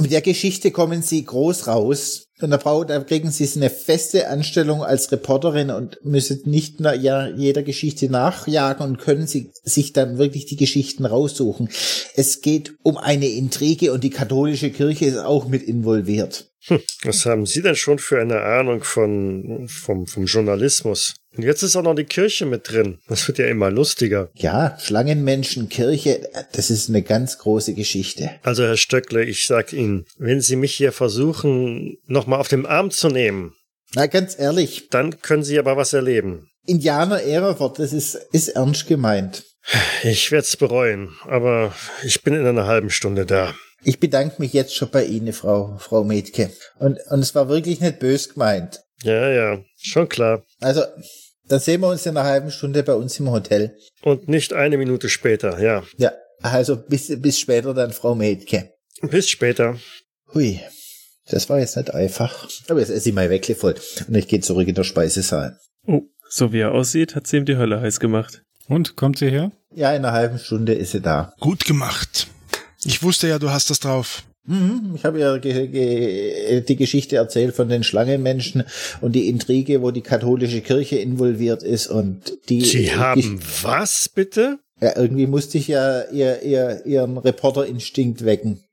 [0.00, 2.26] mit der Geschichte kommen Sie groß raus.
[2.40, 7.28] Und da, da kriegen Sie eine feste Anstellung als Reporterin und müssen nicht na, ja,
[7.28, 11.68] jeder Geschichte nachjagen und können Sie sich dann wirklich die Geschichten raussuchen.
[12.14, 16.50] Es geht um eine Intrige und die katholische Kirche ist auch mit involviert.
[16.66, 21.16] Hm, was haben Sie denn schon für eine Ahnung von, vom, vom Journalismus?
[21.36, 22.98] Und jetzt ist auch noch die Kirche mit drin.
[23.08, 24.30] Das wird ja immer lustiger.
[24.34, 28.30] Ja, Schlangenmenschen, Kirche, das ist eine ganz große Geschichte.
[28.42, 32.90] Also, Herr Stöckle, ich sag Ihnen, wenn Sie mich hier versuchen, nochmal auf den Arm
[32.90, 33.54] zu nehmen.
[33.94, 34.88] Na, ganz ehrlich.
[34.90, 36.48] Dann können Sie aber was erleben.
[36.66, 39.44] Indianer Ehrerwort, das ist, ist ernst gemeint.
[40.02, 43.54] Ich werde es bereuen, aber ich bin in einer halben Stunde da.
[43.82, 46.50] Ich bedanke mich jetzt schon bei Ihnen, Frau, Frau Metke.
[46.78, 48.82] Und, und es war wirklich nicht bös gemeint.
[49.02, 50.42] Ja, ja, schon klar.
[50.60, 50.82] Also,
[51.48, 53.76] dann sehen wir uns in einer halben Stunde bei uns im Hotel.
[54.02, 55.82] Und nicht eine Minute später, ja.
[55.96, 58.74] Ja, also bis, bis später dann, Frau Metke.
[59.02, 59.78] Bis später.
[60.34, 60.60] Hui,
[61.28, 62.48] das war jetzt nicht einfach.
[62.68, 63.74] Aber jetzt esse ich mal voll
[64.06, 65.58] und ich gehe zurück in der Speisesaal.
[65.86, 68.42] Oh, so wie er aussieht, hat sie ihm die Hölle heiß gemacht.
[68.68, 69.50] Und, kommt sie her?
[69.74, 71.34] Ja, in einer halben Stunde ist sie da.
[71.40, 72.28] Gut gemacht.
[72.84, 74.22] Ich wusste ja, du hast das drauf.
[74.46, 78.64] Mhm, ich habe ja die Geschichte erzählt von den Schlangenmenschen
[79.00, 82.62] und die Intrige, wo die katholische Kirche involviert ist und die.
[82.62, 84.58] Sie haben was bitte?
[84.80, 88.64] Ja, irgendwie musste ich ja ihr, ihr, ihren Reporterinstinkt wecken.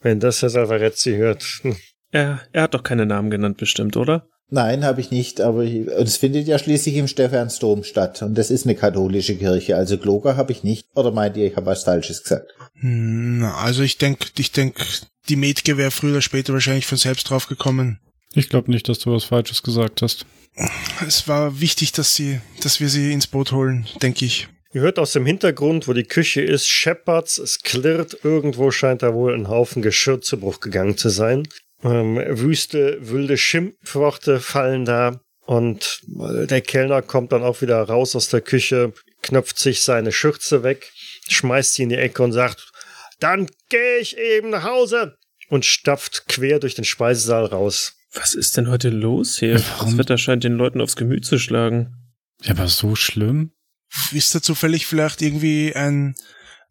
[0.00, 1.42] Wenn das Herr Salvarezzi hört.
[1.62, 1.76] Hm.
[2.10, 4.28] Er, er hat doch keine Namen genannt, bestimmt, oder?
[4.48, 8.64] Nein, habe ich nicht, aber es findet ja schließlich im Stephansdom statt und das ist
[8.64, 10.86] eine katholische Kirche, also Gloger habe ich nicht.
[10.94, 12.54] Oder meint ihr, ich habe was Falsches gesagt?
[12.80, 14.76] Hm, Na, also ich denke, ich denk,
[15.28, 17.98] die Metke wäre früher oder später wahrscheinlich von selbst drauf gekommen.
[18.34, 20.26] Ich glaube nicht, dass du was Falsches gesagt hast.
[21.06, 24.48] Es war wichtig, dass sie, dass wir sie ins Boot holen, denke ich.
[24.72, 29.14] Ihr hört aus dem Hintergrund, wo die Küche ist, Shepherds, es klirrt, irgendwo scheint da
[29.14, 31.48] wohl ein Haufen Geschirr zu Bruch gegangen zu sein.
[31.82, 38.28] Ähm, wüste, wilde Schimpfworte fallen da und der Kellner kommt dann auch wieder raus aus
[38.28, 40.90] der Küche, knöpft sich seine Schürze weg,
[41.28, 42.72] schmeißt sie in die Ecke und sagt,
[43.20, 45.16] dann gehe ich eben nach Hause
[45.48, 47.94] und stapft quer durch den Speisesaal raus.
[48.12, 49.54] Was ist denn heute los hier?
[49.54, 51.94] Das Wetter scheint den Leuten aufs Gemüt zu schlagen.
[52.42, 53.52] Ja, aber so schlimm?
[54.12, 56.14] Ist da zufällig vielleicht irgendwie ein,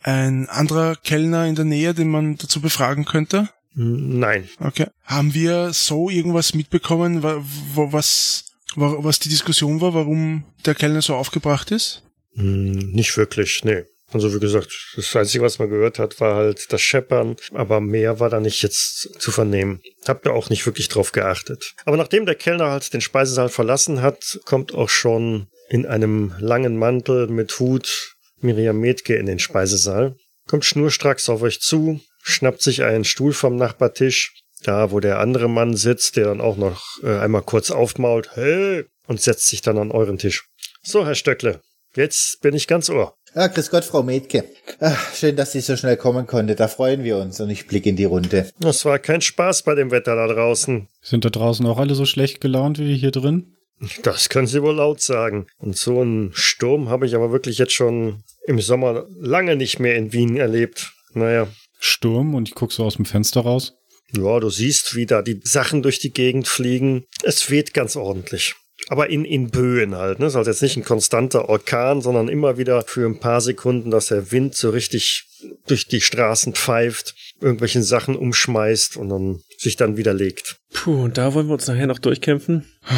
[0.01, 3.49] ein anderer Kellner in der Nähe, den man dazu befragen könnte?
[3.75, 4.49] Nein.
[4.59, 4.87] Okay.
[5.03, 11.15] Haben wir so irgendwas mitbekommen, was, wa- was die Diskussion war, warum der Kellner so
[11.15, 12.03] aufgebracht ist?
[12.35, 13.83] Hm, Nicht wirklich, nee.
[14.13, 18.19] Also wie gesagt, das Einzige, was man gehört hat, war halt das Scheppern, aber mehr
[18.19, 19.81] war da nicht jetzt zu vernehmen.
[20.07, 21.73] Hab ja auch nicht wirklich drauf geachtet.
[21.85, 26.77] Aber nachdem der Kellner halt den Speisesaal verlassen hat, kommt auch schon in einem langen
[26.77, 30.15] Mantel mit Hut Miriam Metke in den Speisesaal,
[30.47, 34.33] kommt schnurstracks auf euch zu, schnappt sich einen Stuhl vom Nachbartisch,
[34.63, 38.85] da wo der andere Mann sitzt, der dann auch noch äh, einmal kurz aufmault, hey,
[39.07, 40.49] und setzt sich dann an euren Tisch.
[40.81, 41.61] So, Herr Stöckle,
[41.95, 43.15] jetzt bin ich ganz ohr.
[43.35, 44.45] Ah, grüß Gott, Frau Metke.
[44.79, 46.55] Ach, schön, dass sie so schnell kommen konnte.
[46.55, 48.49] Da freuen wir uns und ich blicke in die Runde.
[48.59, 50.87] Das war kein Spaß bei dem Wetter da draußen.
[51.01, 53.55] Sind da draußen auch alle so schlecht gelaunt wie hier drin?
[54.03, 55.47] Das können Sie wohl laut sagen.
[55.57, 59.95] Und so einen Sturm habe ich aber wirklich jetzt schon im Sommer lange nicht mehr
[59.95, 60.93] in Wien erlebt.
[61.13, 61.47] Naja.
[61.85, 63.73] Sturm und ich gucke so aus dem Fenster raus.
[64.15, 67.05] Ja, du siehst, wie da die Sachen durch die Gegend fliegen.
[67.23, 68.55] Es weht ganz ordentlich.
[68.89, 70.19] Aber in, in Böen halt.
[70.19, 70.25] Ne?
[70.25, 73.89] Das ist halt jetzt nicht ein konstanter Orkan, sondern immer wieder für ein paar Sekunden,
[73.89, 75.25] dass der Wind so richtig
[75.65, 80.57] durch die Straßen pfeift, irgendwelche Sachen umschmeißt und dann sich dann wieder legt.
[80.73, 82.65] Puh, und da wollen wir uns nachher noch durchkämpfen.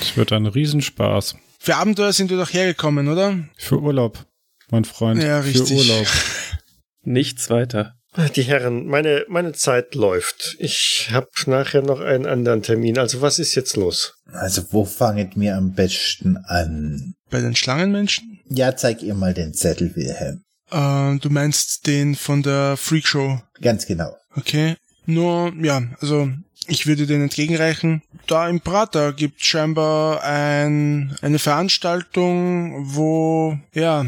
[0.00, 1.36] Das wird ein Riesenspaß.
[1.58, 3.38] Für Abenteuer sind wir doch hergekommen, oder?
[3.58, 4.24] Für Urlaub,
[4.70, 5.22] mein Freund.
[5.22, 5.68] Ja, richtig.
[5.68, 6.06] Für Urlaub.
[7.02, 7.99] Nichts weiter.
[8.34, 10.56] Die Herren, meine, meine Zeit läuft.
[10.58, 12.98] Ich habe nachher noch einen anderen Termin.
[12.98, 14.14] Also was ist jetzt los?
[14.32, 17.14] Also wo fanget mir am besten an?
[17.30, 18.40] Bei den Schlangenmenschen?
[18.48, 20.42] Ja, zeig ihr mal den Zettel, Wilhelm.
[20.70, 23.40] Äh, du meinst den von der Freakshow.
[23.60, 24.16] Ganz genau.
[24.34, 24.76] Okay.
[25.06, 26.30] Nur, ja, also
[26.66, 28.02] ich würde den entgegenreichen.
[28.26, 34.06] Da im Prater gibt scheinbar ein, eine Veranstaltung, wo, ja,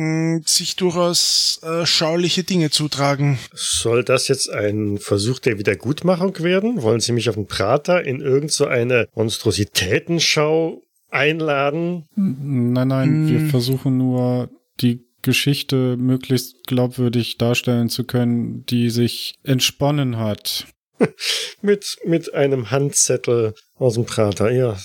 [0.00, 3.38] mh, sich durchaus äh, schauliche Dinge zutragen.
[3.52, 6.82] Soll das jetzt ein Versuch der Wiedergutmachung werden?
[6.82, 12.06] Wollen Sie mich auf den Prater in irgend so eine Monstrositätenschau einladen?
[12.16, 13.50] Nein, nein, wir Hm.
[13.50, 20.66] versuchen nur die Geschichte möglichst glaubwürdig darstellen zu können, die sich entsponnen hat.
[21.62, 24.50] Mit, mit einem Handzettel aus dem Prater.
[24.50, 24.78] Ja,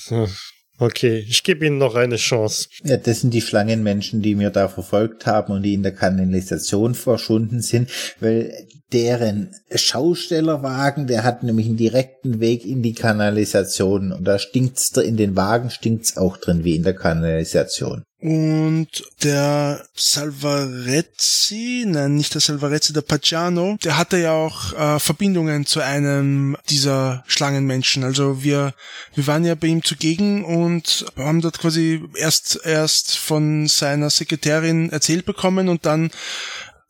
[0.79, 1.25] okay.
[1.27, 2.67] Ich gebe Ihnen noch eine Chance.
[2.83, 6.95] Ja, das sind die Schlangenmenschen, die mir da verfolgt haben und die in der Kanalisation
[6.95, 8.51] verschwunden sind, weil
[8.93, 15.01] deren Schaustellerwagen, der hat nämlich einen direkten Weg in die Kanalisation und da stinkt's da
[15.01, 18.03] in den Wagen stinkt's auch drin wie in der Kanalisation.
[18.25, 25.67] Und der Salvarezzi, nein, nicht der Salvarezzi, der Paggiano, der hatte ja auch äh, Verbindungen
[25.67, 28.03] zu einem dieser Schlangenmenschen.
[28.03, 28.73] Also wir,
[29.13, 34.89] wir waren ja bei ihm zugegen und haben dort quasi erst, erst von seiner Sekretärin
[34.89, 36.09] erzählt bekommen und dann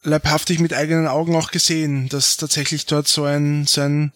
[0.04, 4.14] leibhaftig mit eigenen Augen auch gesehen, dass tatsächlich dort so ein, so ein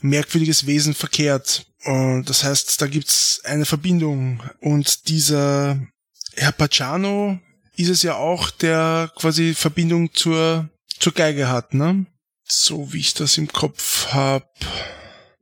[0.00, 1.66] merkwürdiges Wesen verkehrt.
[1.84, 4.42] Und das heißt, da gibt's eine Verbindung.
[4.60, 5.78] Und dieser
[6.36, 7.38] Herr Pacciano
[7.76, 10.68] ist es ja auch, der quasi Verbindung zur,
[10.98, 12.06] zur Geige hat, ne?
[12.44, 14.48] So wie ich das im Kopf hab.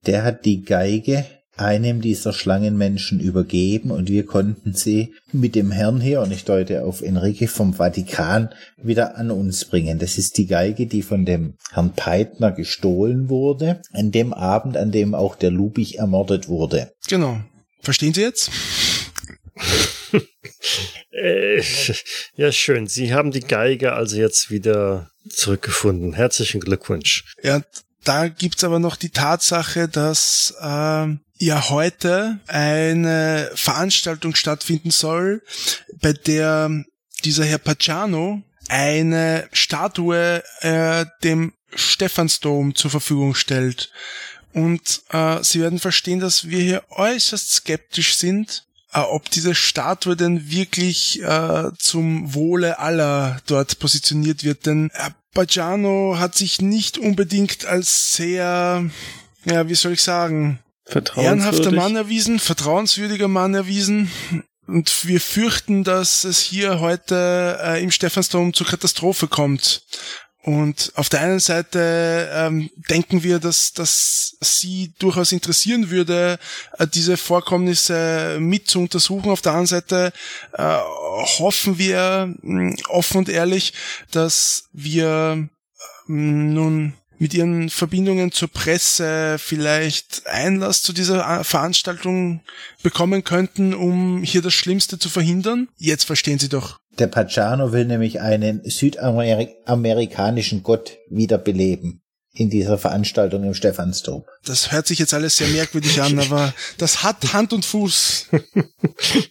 [0.06, 1.26] Der hat die Geige
[1.60, 6.84] einem dieser Schlangenmenschen übergeben und wir konnten sie mit dem Herrn hier, und ich deute
[6.84, 8.48] auf Enrique vom Vatikan,
[8.82, 9.98] wieder an uns bringen.
[9.98, 14.90] Das ist die Geige, die von dem Herrn Peitner gestohlen wurde, an dem Abend, an
[14.90, 16.92] dem auch der Lubich ermordet wurde.
[17.08, 17.40] Genau.
[17.82, 18.50] Verstehen Sie jetzt?
[21.12, 21.62] Äh,
[22.36, 22.86] ja, schön.
[22.86, 26.14] Sie haben die Geige also jetzt wieder zurückgefunden.
[26.14, 27.34] Herzlichen Glückwunsch.
[27.42, 27.62] Ja,
[28.04, 35.42] da gibt's aber noch die Tatsache, dass ähm, ja heute eine Veranstaltung stattfinden soll,
[36.00, 36.84] bei der
[37.24, 43.90] dieser Herr Pacciano eine Statue äh, dem Stephansdom zur Verfügung stellt.
[44.52, 50.16] Und äh, Sie werden verstehen, dass wir hier äußerst skeptisch sind, äh, ob diese Statue
[50.16, 54.66] denn wirklich äh, zum Wohle aller dort positioniert wird.
[54.66, 54.90] Denn
[55.32, 58.84] Pagano hat sich nicht unbedingt als sehr,
[59.44, 60.58] ja, wie soll ich sagen,
[61.16, 61.70] ehrenhafter.
[61.70, 64.10] Mann erwiesen, vertrauenswürdiger Mann erwiesen.
[64.66, 69.82] Und wir fürchten, dass es hier heute äh, im Stephansdom zur Katastrophe kommt.
[70.50, 76.40] Und auf der einen Seite ähm, denken wir, dass, dass sie durchaus interessieren würde,
[76.76, 79.30] äh, diese Vorkommnisse mit zu untersuchen.
[79.30, 80.12] Auf der anderen Seite
[80.54, 80.78] äh,
[81.38, 83.74] hoffen wir mh, offen und ehrlich,
[84.10, 85.48] dass wir
[86.08, 92.40] ähm, nun mit ihren Verbindungen zur Presse vielleicht Einlass zu dieser äh, Veranstaltung
[92.82, 95.68] bekommen könnten, um hier das Schlimmste zu verhindern.
[95.76, 96.79] Jetzt verstehen Sie doch.
[96.98, 104.24] Der Pacciano will nämlich einen südamerikanischen Gott wiederbeleben in dieser Veranstaltung im Stephansdom.
[104.44, 108.26] Das hört sich jetzt alles sehr merkwürdig an, aber das hat Hand und Fuß.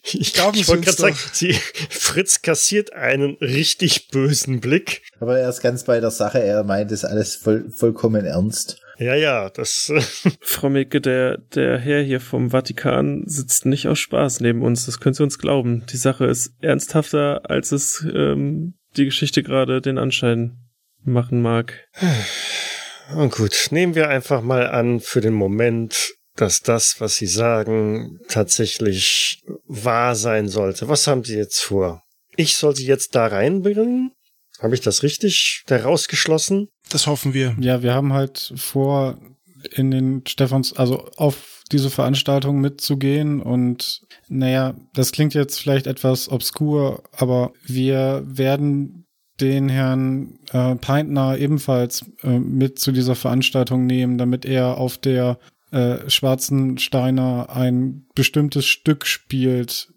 [0.03, 1.53] Ich, Glauben ich Sie wollte gerade sagen, sie,
[1.89, 5.03] Fritz kassiert einen richtig bösen Blick.
[5.19, 8.81] Aber er ist ganz bei der Sache, er meint es alles voll, vollkommen ernst.
[8.99, 9.91] Ja, ja, das.
[10.41, 14.85] Frau Milke, der, der Herr hier vom Vatikan sitzt nicht aus Spaß neben uns.
[14.85, 15.85] Das können Sie uns glauben.
[15.91, 20.57] Die Sache ist ernsthafter, als es ähm, die Geschichte gerade den Anschein
[21.03, 21.87] machen mag.
[23.15, 28.19] Und gut, nehmen wir einfach mal an für den Moment, dass das, was Sie sagen,
[28.27, 30.89] tatsächlich wahr sein sollte.
[30.89, 32.03] Was haben Sie jetzt vor?
[32.39, 34.13] ich soll sie jetzt da reinbringen?
[34.61, 36.67] Habe ich das richtig herausgeschlossen?
[36.89, 37.55] Das hoffen wir.
[37.59, 39.17] Ja, wir haben halt vor,
[39.71, 46.29] in den Stephans, also auf diese Veranstaltung mitzugehen und naja, das klingt jetzt vielleicht etwas
[46.29, 49.05] obskur, aber wir werden
[49.39, 55.39] den Herrn äh, Peintner ebenfalls äh, mit zu dieser Veranstaltung nehmen, damit er auf der
[55.71, 59.93] äh, Schwarzen Steiner ein bestimmtes Stück spielt,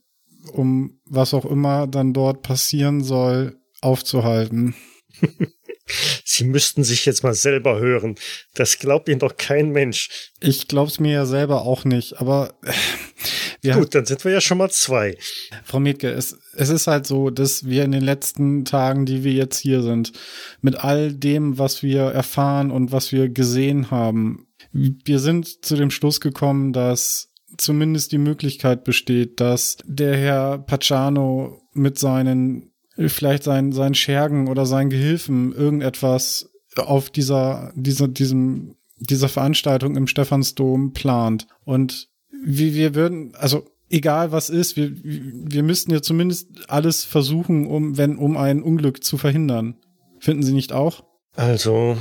[0.53, 4.75] um was auch immer dann dort passieren soll, aufzuhalten.
[6.25, 8.14] Sie müssten sich jetzt mal selber hören.
[8.55, 10.31] Das glaubt Ihnen doch kein Mensch.
[10.40, 12.55] Ich glaub's mir ja selber auch nicht, aber
[13.61, 15.16] wir Gut, dann sind wir ja schon mal zwei.
[15.64, 19.33] Frau Metke, es, es ist halt so, dass wir in den letzten Tagen, die wir
[19.33, 20.12] jetzt hier sind,
[20.61, 25.90] mit all dem, was wir erfahren und was wir gesehen haben, wir sind zu dem
[25.90, 32.72] Schluss gekommen, dass zumindest die Möglichkeit besteht, dass der Herr Pacciano mit seinen
[33.09, 40.07] vielleicht seinen, seinen Schergen oder seinen Gehilfen irgendetwas auf dieser, dieser, diesem, dieser Veranstaltung im
[40.07, 41.47] Stephansdom plant.
[41.65, 42.09] Und
[42.45, 47.97] wie wir würden, also egal was ist, wir, wir müssten ja zumindest alles versuchen, um,
[47.99, 49.77] wenn, um ein Unglück zu verhindern.
[50.19, 51.05] Finden Sie nicht auch?
[51.35, 51.97] Also,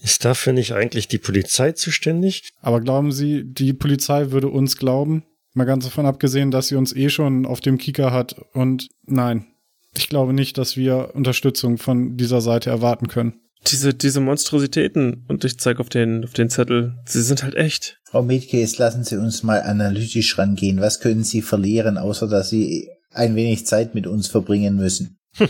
[0.00, 2.50] ist dafür nicht eigentlich die Polizei zuständig?
[2.60, 5.24] Aber glauben Sie, die Polizei würde uns glauben?
[5.54, 8.36] Mal ganz davon abgesehen, dass sie uns eh schon auf dem Kicker hat.
[8.52, 9.46] Und nein,
[9.96, 13.40] ich glaube nicht, dass wir Unterstützung von dieser Seite erwarten können.
[13.66, 18.00] Diese, diese Monstrositäten, und ich zeige auf den, auf den Zettel, sie sind halt echt.
[18.04, 20.80] Frau Metke, jetzt lassen Sie uns mal analytisch rangehen.
[20.80, 25.18] Was können Sie verlieren, außer dass Sie ein wenig Zeit mit uns verbringen müssen?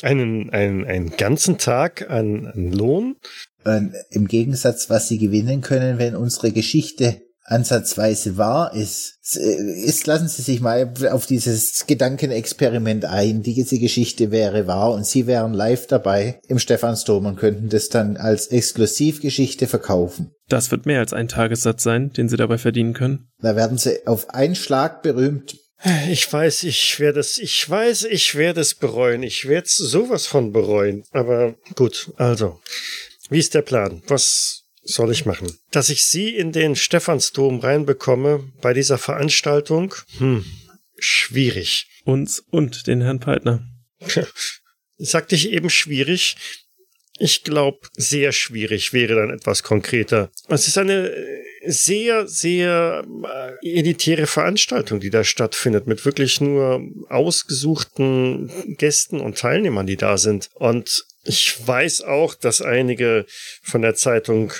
[0.00, 3.16] Einen, einen, einen ganzen Tag an, an Lohn?
[3.62, 9.18] Und Im Gegensatz, was Sie gewinnen können, wenn unsere Geschichte ansatzweise wahr ist.
[9.34, 13.42] Ist, lassen Sie sich mal auf dieses Gedankenexperiment ein.
[13.42, 18.16] Diese Geschichte wäre wahr und Sie wären live dabei im Stephansdom und könnten das dann
[18.16, 20.32] als Exklusivgeschichte verkaufen.
[20.48, 23.30] Das wird mehr als ein Tagessatz sein, den Sie dabei verdienen können.
[23.40, 25.56] Da werden Sie auf einen Schlag berühmt.
[26.08, 29.22] Ich weiß, ich werde es, ich weiß, ich werde es bereuen.
[29.24, 31.02] Ich werde es sowas von bereuen.
[31.10, 32.60] Aber gut, also,
[33.30, 34.02] wie ist der Plan?
[34.06, 35.56] Was soll ich machen?
[35.70, 39.94] Dass ich Sie in den Stephansdom reinbekomme bei dieser Veranstaltung?
[40.18, 40.44] Hm,
[40.98, 41.88] schwierig.
[42.04, 43.66] Uns und den Herrn Peitner.
[44.98, 46.36] Sagte ich eben schwierig?
[47.18, 50.30] Ich glaube, sehr schwierig wäre dann etwas konkreter.
[50.48, 51.14] Es ist eine
[51.64, 53.04] sehr, sehr
[53.62, 60.18] äh, elitäre Veranstaltung, die da stattfindet, mit wirklich nur ausgesuchten Gästen und Teilnehmern, die da
[60.18, 60.50] sind.
[60.54, 63.26] Und ich weiß auch, dass einige
[63.62, 64.52] von der Zeitung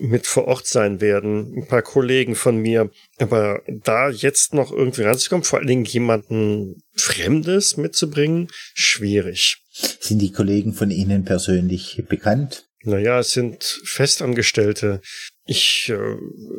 [0.00, 2.90] mit vor Ort sein werden, ein paar Kollegen von mir.
[3.18, 9.58] Aber da jetzt noch irgendwie ranzukommen, vor allen Dingen jemanden Fremdes mitzubringen, schwierig.
[10.00, 12.66] Sind die Kollegen von Ihnen persönlich bekannt?
[12.82, 15.02] Naja, es sind Festangestellte.
[15.50, 16.16] Ich äh,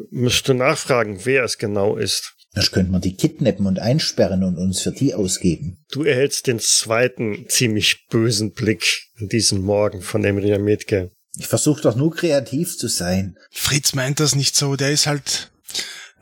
[0.09, 2.33] müsste nachfragen, wer es genau ist.
[2.53, 5.77] Das könnte man die kidnappen und einsperren und uns für die ausgeben.
[5.93, 11.11] Du erhältst den zweiten ziemlich bösen Blick an diesem Morgen von Emria Metke.
[11.39, 13.37] Ich versuche doch nur kreativ zu sein.
[13.49, 14.75] Fritz meint das nicht so.
[14.75, 15.53] Der ist halt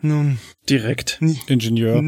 [0.03, 0.38] nun
[0.69, 2.03] direkt Ingenieur.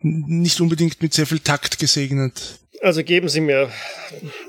[0.00, 2.60] Nicht unbedingt mit sehr viel Takt gesegnet.
[2.82, 3.70] Also geben Sie mir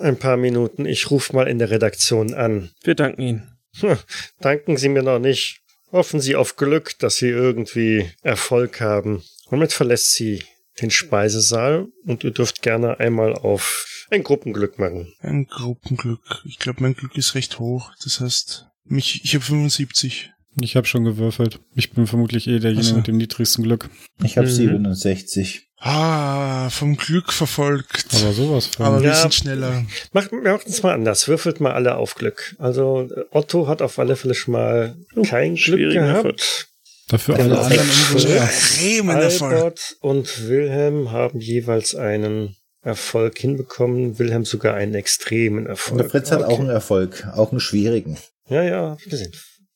[0.02, 0.86] ein paar Minuten.
[0.86, 2.72] Ich rufe mal in der Redaktion an.
[2.84, 3.57] Wir danken Ihnen.
[3.80, 3.98] Hm,
[4.40, 5.62] danken Sie mir noch nicht.
[5.92, 9.24] Hoffen Sie auf Glück, dass Sie irgendwie Erfolg haben.
[9.50, 10.44] Damit verlässt sie
[10.82, 15.14] den Speisesaal und ihr dürft gerne einmal auf ein Gruppenglück machen.
[15.20, 16.44] Ein Gruppenglück.
[16.46, 17.92] Ich glaube, mein Glück ist recht hoch.
[18.04, 20.32] Das heißt, mich, ich habe 75.
[20.62, 21.60] Ich habe schon gewürfelt.
[21.76, 22.96] Ich bin vermutlich eh derjenige so.
[22.96, 23.90] mit dem niedrigsten Glück.
[24.24, 24.52] Ich habe mhm.
[24.52, 25.67] 67.
[25.80, 28.08] Ah, vom Glück verfolgt.
[28.16, 28.86] Aber sowas von.
[28.86, 29.86] Aber wir ja, sind schneller.
[30.12, 31.28] Macht, macht uns mal anders.
[31.28, 32.56] Würfelt mal alle auf Glück.
[32.58, 36.26] Also Otto hat auf alle Fälle schon mal oh, kein Glück gehabt.
[36.26, 36.68] Erfolg.
[37.10, 44.20] Dafür alle anderen umso Albert und Wilhelm haben jeweils einen Erfolg hinbekommen.
[44.20, 46.02] Wilhelm sogar einen extremen Erfolg.
[46.02, 46.54] Und Fritz hat okay.
[46.54, 48.18] auch einen Erfolg, auch einen schwierigen.
[48.50, 49.32] Ja, ja, hab ich gesehen.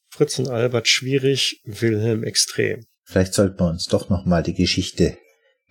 [0.10, 2.86] Fritz und Albert schwierig, Wilhelm extrem.
[3.06, 5.18] Vielleicht sollten wir uns doch noch mal die Geschichte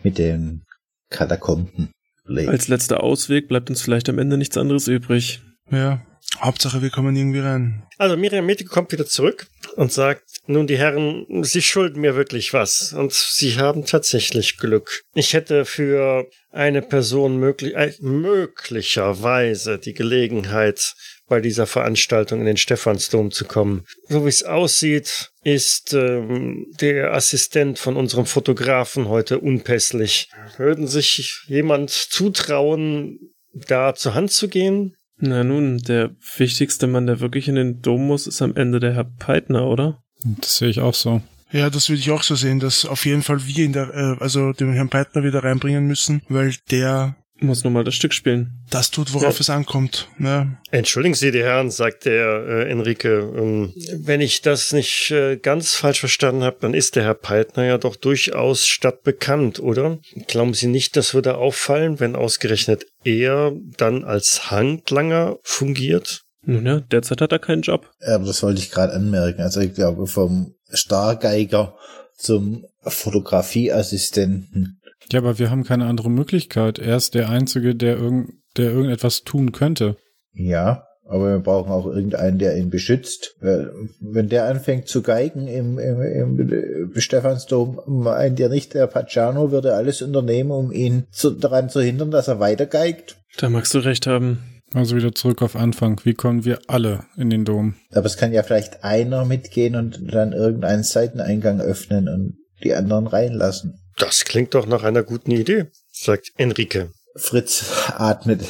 [0.02, 0.64] mit den
[1.10, 1.90] Katakomben
[2.24, 2.50] überlegen.
[2.50, 5.42] Als letzter Ausweg bleibt uns vielleicht am Ende nichts anderes übrig.
[5.70, 6.04] Ja.
[6.38, 7.82] Hauptsache, wir kommen irgendwie rein.
[7.98, 12.52] Also Miriam Metiko kommt wieder zurück und sagt, nun die Herren, Sie schulden mir wirklich
[12.52, 15.02] was und Sie haben tatsächlich Glück.
[15.14, 20.94] Ich hätte für eine Person möglich, äh, möglicherweise die Gelegenheit,
[21.30, 23.84] bei dieser Veranstaltung in den Stephansdom zu kommen.
[24.08, 30.28] So wie es aussieht, ist ähm, der Assistent von unserem Fotografen heute unpässlich.
[30.58, 33.18] Würden sich jemand zutrauen,
[33.54, 34.96] da zur Hand zu gehen?
[35.18, 38.94] Na nun, der wichtigste Mann, der wirklich in den Dom muss, ist am Ende der
[38.94, 40.02] Herr Peitner, oder?
[40.24, 41.22] Das sehe ich auch so.
[41.52, 44.22] Ja, das würde ich auch so sehen, dass auf jeden Fall wir in der, äh,
[44.22, 48.62] also den Herrn Peitner wieder reinbringen müssen, weil der Muss nur mal das Stück spielen.
[48.70, 49.40] das tut, worauf Ja.
[49.40, 50.08] es ankommt.
[50.18, 50.58] Ne?
[50.70, 53.06] Entschuldigen Sie, die Herren, sagt der äh, Enrique.
[53.08, 57.64] Ähm, wenn ich das nicht äh, ganz falsch verstanden habe, dann ist der Herr Peitner
[57.64, 59.98] ja doch durchaus stadtbekannt, oder?
[60.28, 66.22] Glauben Sie nicht, das würde auffallen, wenn ausgerechnet er dann als Handlanger fungiert?
[66.44, 67.90] Nun ja, derzeit hat er keinen Job.
[68.06, 69.40] Aber das wollte ich gerade anmerken.
[69.42, 71.74] Also ich glaube, vom Stargeiger
[72.16, 74.79] zum Fotografieassistenten.
[75.10, 76.78] Ja, aber wir haben keine andere Möglichkeit.
[76.78, 79.96] Er ist der Einzige, der, irgend, der irgendetwas tun könnte.
[80.32, 83.34] Ja, aber wir brauchen auch irgendeinen, der ihn beschützt.
[83.40, 89.74] Wenn der anfängt zu geigen im, im, im Stephansdom, meint ihr nicht, der Pacciano würde
[89.74, 93.16] alles unternehmen, um ihn zu, daran zu hindern, dass er weiter geigt?
[93.38, 94.38] Da magst du recht haben.
[94.72, 96.00] Also wieder zurück auf Anfang.
[96.04, 97.74] Wie kommen wir alle in den Dom?
[97.92, 103.08] Aber es kann ja vielleicht einer mitgehen und dann irgendeinen Seiteneingang öffnen und die anderen
[103.08, 103.79] reinlassen.
[104.00, 106.90] Das klingt doch nach einer guten Idee, sagt Enrique.
[107.16, 108.42] Fritz atmet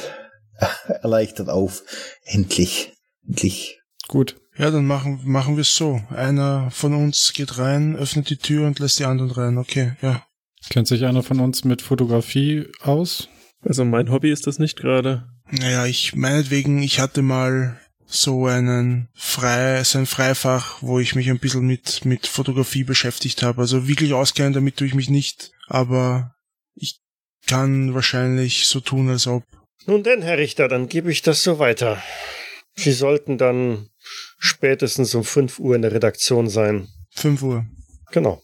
[0.86, 1.82] erleichtert auf.
[2.22, 2.92] Endlich.
[3.26, 3.80] Endlich.
[4.06, 4.36] Gut.
[4.56, 6.00] Ja, dann machen, machen wir es so.
[6.10, 9.58] Einer von uns geht rein, öffnet die Tür und lässt die anderen rein.
[9.58, 10.24] Okay, ja.
[10.68, 13.28] Kennt sich einer von uns mit Fotografie aus?
[13.62, 15.26] Also mein Hobby ist das nicht gerade.
[15.50, 17.80] Naja, ich meinetwegen, ich hatte mal
[18.10, 23.42] so einen frei, so ein Freifach, wo ich mich ein bisschen mit, mit Fotografie beschäftigt
[23.42, 23.62] habe.
[23.62, 26.34] Also wirklich auskennen damit tue ich mich nicht, aber
[26.74, 27.00] ich
[27.46, 29.44] kann wahrscheinlich so tun, als ob.
[29.86, 32.02] Nun denn, Herr Richter, dann gebe ich das so weiter.
[32.74, 33.88] Sie sollten dann
[34.38, 36.88] spätestens um 5 Uhr in der Redaktion sein.
[37.12, 37.66] 5 Uhr.
[38.10, 38.42] Genau.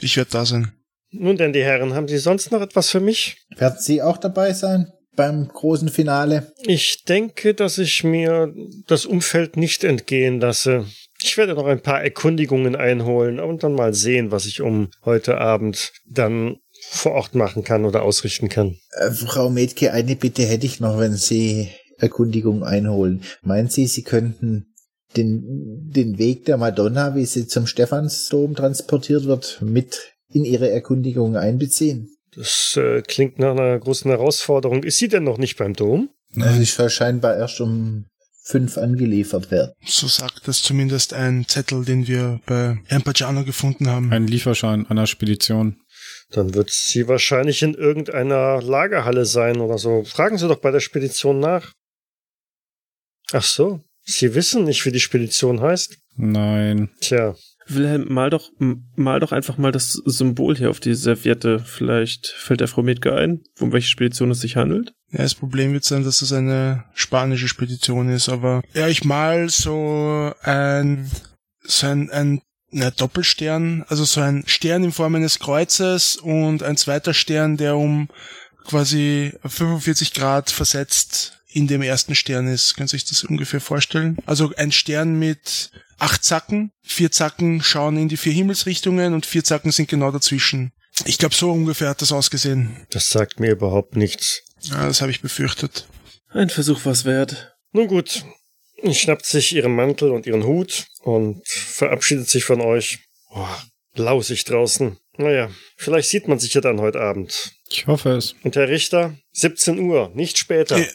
[0.00, 0.72] Ich werde da sein.
[1.10, 3.46] Nun denn, die Herren, haben Sie sonst noch etwas für mich?
[3.56, 6.52] Werden Sie auch dabei sein beim großen Finale?
[6.62, 8.54] Ich denke, dass ich mir
[8.86, 10.86] das Umfeld nicht entgehen lasse.
[11.20, 15.38] Ich werde noch ein paar Erkundigungen einholen und dann mal sehen, was ich um heute
[15.38, 16.58] Abend dann
[16.88, 18.76] vor Ort machen kann oder ausrichten kann.
[18.92, 23.22] Äh, Frau Metke, eine Bitte hätte ich noch, wenn Sie Erkundigung einholen.
[23.42, 24.72] Meinen Sie, Sie könnten
[25.16, 31.36] den, den Weg der Madonna, wie sie zum Stephansdom transportiert wird, mit in Ihre Erkundigung
[31.36, 32.10] einbeziehen?
[32.38, 34.84] Das äh, klingt nach einer großen Herausforderung.
[34.84, 36.10] Ist sie denn noch nicht beim Dom?
[36.38, 38.06] Also ich soll scheinbar erst um
[38.44, 39.72] fünf angeliefert werden.
[39.84, 44.12] So sagt das zumindest ein Zettel, den wir bei Herrn Pagano gefunden haben.
[44.12, 45.80] Ein Lieferschein einer Spedition.
[46.30, 50.04] Dann wird sie wahrscheinlich in irgendeiner Lagerhalle sein oder so.
[50.04, 51.72] Fragen Sie doch bei der Spedition nach.
[53.32, 55.98] Ach so, Sie wissen nicht, wie die Spedition heißt?
[56.16, 56.90] Nein.
[57.00, 57.34] Tja,
[57.68, 58.50] Wilhelm, mal doch,
[58.96, 61.58] mal doch einfach mal das Symbol hier auf die Serviette.
[61.58, 64.92] Vielleicht fällt der Frau Metke ein, um welche Spedition es sich handelt.
[65.10, 69.48] Ja, das Problem wird sein, dass es eine spanische Spedition ist, aber ja, ich mal
[69.48, 71.10] so ein,
[71.62, 72.40] so ein, ein
[72.70, 77.76] na, Doppelstern, also so ein Stern in Form eines Kreuzes und ein zweiter Stern, der
[77.76, 78.08] um
[78.64, 82.76] quasi 45 Grad versetzt in dem ersten Stern ist.
[82.76, 84.18] Können Sie sich das ungefähr vorstellen?
[84.26, 89.44] Also ein Stern mit acht Zacken, vier Zacken schauen in die vier Himmelsrichtungen und vier
[89.44, 90.72] Zacken sind genau dazwischen.
[91.04, 92.86] Ich glaube, so ungefähr hat das ausgesehen.
[92.90, 94.42] das sagt mir überhaupt nichts.
[94.62, 95.86] Ja, das habe ich befürchtet.
[96.30, 97.56] Ein Versuch was wert.
[97.72, 98.24] Nun gut,
[98.90, 102.98] schnappt sich ihren Mantel und ihren Hut und verabschiedet sich von euch.
[103.30, 103.62] Boah,
[103.94, 104.98] lausig draußen.
[105.16, 107.52] Naja, vielleicht sieht man sich ja dann heute Abend.
[107.70, 108.34] Ich hoffe es.
[108.42, 110.78] Und Herr Richter, 17 Uhr, nicht später.
[110.78, 110.86] Ja.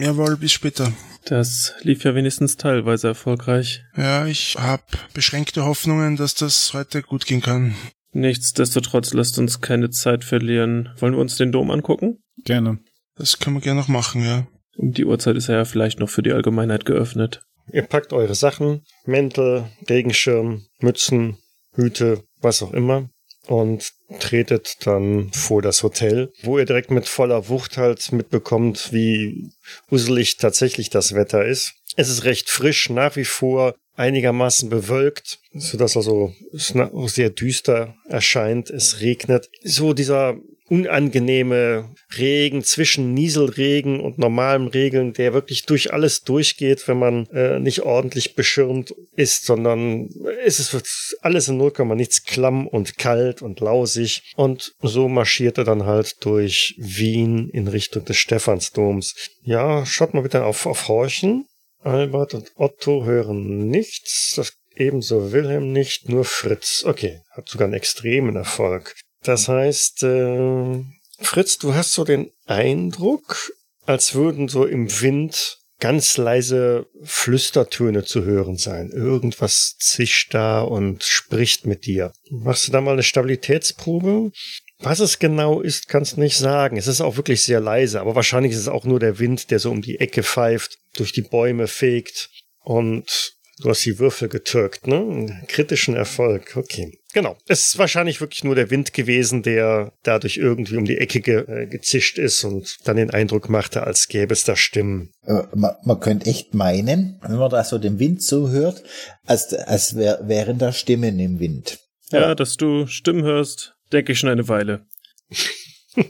[0.00, 0.90] Jawohl, bis später.
[1.26, 3.84] Das lief ja wenigstens teilweise erfolgreich.
[3.94, 4.82] Ja, ich habe
[5.12, 7.74] beschränkte Hoffnungen, dass das heute gut gehen kann.
[8.12, 10.88] Nichtsdestotrotz lasst uns keine Zeit verlieren.
[10.96, 12.18] Wollen wir uns den Dom angucken?
[12.44, 12.78] Gerne.
[13.16, 14.46] Das können wir gerne noch machen, ja.
[14.78, 17.42] Um die Uhrzeit ist er ja vielleicht noch für die Allgemeinheit geöffnet.
[17.70, 21.36] Ihr packt eure Sachen, Mäntel, Regenschirm, Mützen,
[21.74, 23.10] Hüte, was auch immer
[23.46, 29.50] und tretet dann vor das Hotel, wo ihr direkt mit voller Wucht halt mitbekommt, wie
[29.90, 31.74] uselig tatsächlich das Wetter ist.
[31.96, 36.74] Es ist recht frisch, nach wie vor einigermaßen bewölkt, sodass also es
[37.06, 38.70] sehr düster erscheint.
[38.70, 39.50] Es regnet.
[39.62, 40.36] So dieser
[40.70, 47.58] unangenehme Regen zwischen Nieselregen und normalem Regeln, der wirklich durch alles durchgeht, wenn man äh,
[47.58, 50.08] nicht ordentlich beschirmt ist, sondern
[50.44, 54.32] es ist alles in 0, nichts klamm und kalt und lausig.
[54.36, 59.14] Und so marschiert er dann halt durch Wien in Richtung des Stephansdoms.
[59.42, 61.46] Ja, schaut mal bitte auf, auf Horchen.
[61.82, 64.34] Albert und Otto hören nichts.
[64.36, 66.84] Das ebenso Wilhelm nicht, nur Fritz.
[66.86, 68.94] Okay, hat sogar einen extremen Erfolg.
[69.22, 70.84] Das heißt, äh,
[71.20, 73.52] Fritz, du hast so den Eindruck,
[73.84, 78.90] als würden so im Wind ganz leise Flüstertöne zu hören sein.
[78.90, 82.12] Irgendwas zischt da und spricht mit dir.
[82.30, 84.30] Machst du da mal eine Stabilitätsprobe?
[84.78, 86.76] Was es genau ist, kannst du nicht sagen.
[86.76, 89.58] Es ist auch wirklich sehr leise, aber wahrscheinlich ist es auch nur der Wind, der
[89.58, 94.86] so um die Ecke pfeift, durch die Bäume fegt und Du hast die Würfel getürkt,
[94.86, 95.42] ne?
[95.48, 96.56] Kritischen Erfolg.
[96.56, 96.98] Okay.
[97.12, 97.36] Genau.
[97.46, 101.44] Es ist wahrscheinlich wirklich nur der Wind gewesen, der dadurch irgendwie um die Ecke ge
[101.46, 105.10] äh, gezischt ist und dann den Eindruck machte, als gäbe es da Stimmen.
[105.26, 108.82] Äh, man, man könnte echt meinen, wenn man da so den Wind zuhört,
[109.26, 111.80] als, als wär, wären da Stimmen im Wind.
[112.12, 114.86] Ja, ja, dass du Stimmen hörst, denke ich schon eine Weile.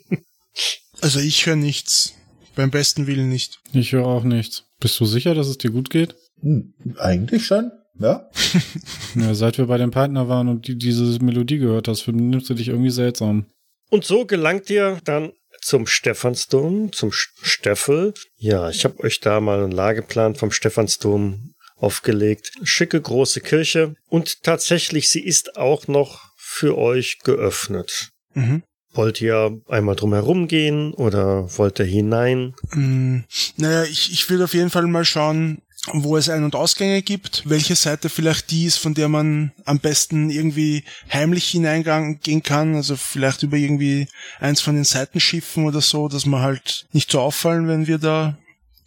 [1.00, 2.14] also ich höre nichts.
[2.56, 3.60] Beim besten Willen nicht.
[3.72, 4.64] Ich höre auch nichts.
[4.80, 6.14] Bist du sicher, dass es dir gut geht?
[6.42, 8.28] Hm, eigentlich schon, ja.
[9.14, 9.34] ja.
[9.34, 12.68] Seit wir bei dem Partner waren und die, diese Melodie gehört hast, nimmst du dich
[12.68, 13.46] irgendwie seltsam.
[13.90, 18.14] Und so gelangt ihr dann zum Stephansdom, zum Steffel.
[18.36, 22.52] Ja, ich habe euch da mal einen Lageplan vom Stephansdom aufgelegt.
[22.62, 28.10] Schicke große Kirche und tatsächlich, sie ist auch noch für euch geöffnet.
[28.34, 28.62] Mhm.
[28.92, 32.54] Wollt ihr einmal drum gehen oder wollt ihr hinein?
[32.72, 33.20] Mm,
[33.56, 37.48] naja, ich, ich würde auf jeden Fall mal schauen, wo es Ein- und Ausgänge gibt,
[37.48, 42.96] welche Seite vielleicht die ist, von der man am besten irgendwie heimlich hineingehen kann, also
[42.96, 44.06] vielleicht über irgendwie
[44.40, 48.36] eins von den Seitenschiffen oder so, dass man halt nicht so auffallen, wenn wir da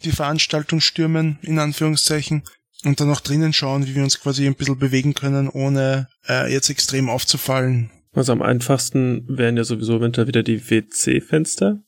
[0.04, 2.42] die Veranstaltung stürmen, in Anführungszeichen.
[2.84, 6.52] Und dann auch drinnen schauen, wie wir uns quasi ein bisschen bewegen können, ohne äh,
[6.52, 7.90] jetzt extrem aufzufallen.
[8.12, 11.82] Also am einfachsten wären ja sowieso eventuell wieder die WC-Fenster.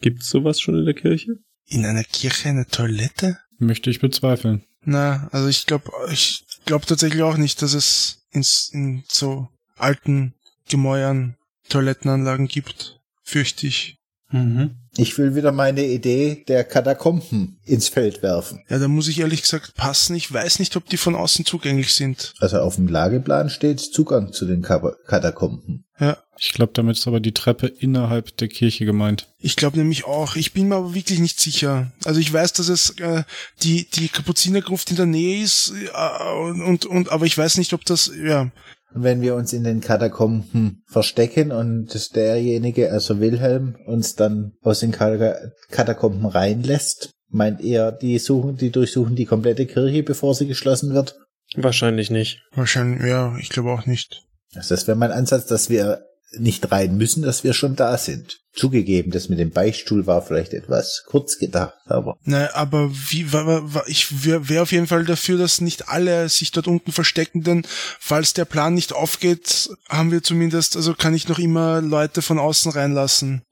[0.00, 1.36] Gibt's sowas schon in der Kirche?
[1.66, 3.38] In einer Kirche eine Toilette?
[3.60, 4.64] Möchte ich bezweifeln.
[4.82, 10.34] Na, also ich glaube, ich glaube tatsächlich auch nicht, dass es ins, in so alten
[10.68, 11.36] Gemäuern
[11.68, 13.00] Toilettenanlagen gibt.
[13.22, 13.98] Fürchte ich.
[14.30, 14.76] Mhm.
[14.96, 18.64] Ich will wieder meine Idee der Katakomben ins Feld werfen.
[18.68, 20.16] Ja, da muss ich ehrlich gesagt passen.
[20.16, 22.34] Ich weiß nicht, ob die von außen zugänglich sind.
[22.40, 25.84] Also auf dem Lageplan steht Zugang zu den Katakomben.
[25.98, 26.18] Ja.
[26.42, 29.28] Ich glaube, damit ist aber die Treppe innerhalb der Kirche gemeint.
[29.38, 30.36] Ich glaube nämlich auch.
[30.36, 31.92] Ich bin mir aber wirklich nicht sicher.
[32.04, 33.24] Also ich weiß, dass es äh,
[33.62, 37.84] die die Kapuzinergruft in der Nähe ist äh, und und aber ich weiß nicht, ob
[37.84, 38.50] das ja
[38.92, 44.90] wenn wir uns in den Katakomben verstecken und derjenige, also Wilhelm, uns dann aus den
[44.90, 51.16] Katakomben reinlässt, meint er, die suchen, die durchsuchen die komplette Kirche, bevor sie geschlossen wird?
[51.54, 52.42] Wahrscheinlich nicht.
[52.52, 54.24] Wahrscheinlich, ja, ich glaube auch nicht.
[54.54, 56.02] Also das wäre mein Ansatz, dass wir
[56.38, 58.40] nicht rein müssen, dass wir schon da sind.
[58.52, 62.16] Zugegeben, das mit dem Beichtstuhl war vielleicht etwas kurz gedacht, aber.
[62.24, 66.28] Na, aber wie, war, war, ich wäre wär auf jeden Fall dafür, dass nicht alle
[66.28, 67.64] sich dort unten verstecken, denn
[68.00, 72.38] falls der Plan nicht aufgeht, haben wir zumindest, also kann ich noch immer Leute von
[72.38, 73.42] außen reinlassen.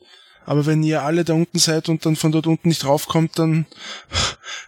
[0.49, 3.67] Aber wenn ihr alle da unten seid und dann von dort unten nicht raufkommt, dann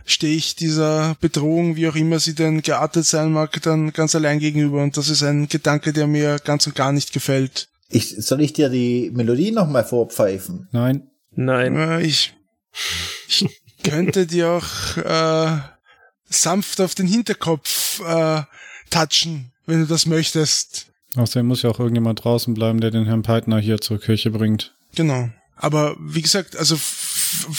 [0.05, 4.41] stehe ich dieser Bedrohung, wie auch immer sie denn geartet sein mag, dann ganz allein
[4.41, 4.83] gegenüber.
[4.83, 7.69] Und das ist ein Gedanke, der mir ganz und gar nicht gefällt.
[7.91, 10.69] Ich, soll ich dir die Melodie nochmal vorpfeifen?
[10.71, 11.11] Nein.
[11.33, 11.77] Nein.
[11.77, 12.35] Äh, ich,
[13.29, 13.47] ich
[13.83, 15.59] könnte dir auch äh,
[16.27, 18.43] sanft auf den Hinterkopf äh,
[18.91, 20.87] touchen, wenn du das möchtest.
[21.17, 24.75] Außerdem muss ja auch irgendjemand draußen bleiben, der den Herrn Peitner hier zur Kirche bringt.
[24.95, 25.29] Genau.
[25.57, 26.79] Aber wie gesagt, also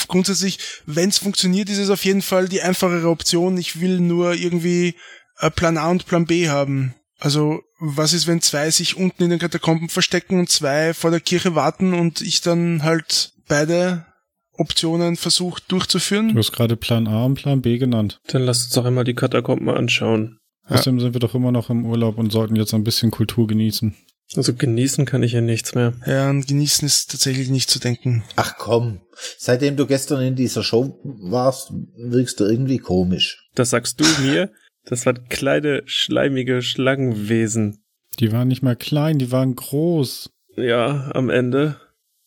[0.08, 3.58] grundsätzlich, wenn es funktioniert, ist es auf jeden Fall die einfachere Option.
[3.58, 4.96] Ich will nur irgendwie
[5.40, 6.96] äh, Plan A und Plan B haben.
[7.22, 11.20] Also, was ist, wenn zwei sich unten in den Katakomben verstecken und zwei vor der
[11.20, 14.08] Kirche warten und ich dann halt beide
[14.54, 16.30] Optionen versucht durchzuführen?
[16.30, 18.20] Du hast gerade Plan A und Plan B genannt.
[18.28, 20.40] Dann lass uns doch einmal die Katakomben anschauen.
[20.66, 21.04] Außerdem ja.
[21.04, 23.96] sind wir doch immer noch im Urlaub und sollten jetzt ein bisschen Kultur genießen.
[24.36, 25.94] Also genießen kann ich ja nichts mehr.
[26.08, 28.24] Ja, und genießen ist tatsächlich nicht zu denken.
[28.36, 29.02] Ach komm,
[29.38, 33.48] seitdem du gestern in dieser Show warst, wirkst du irgendwie komisch.
[33.54, 34.50] Das sagst du mir?
[34.86, 37.84] Das waren kleine, schleimige Schlangenwesen.
[38.20, 40.30] Die waren nicht mal klein, die waren groß.
[40.56, 41.80] Ja, am Ende.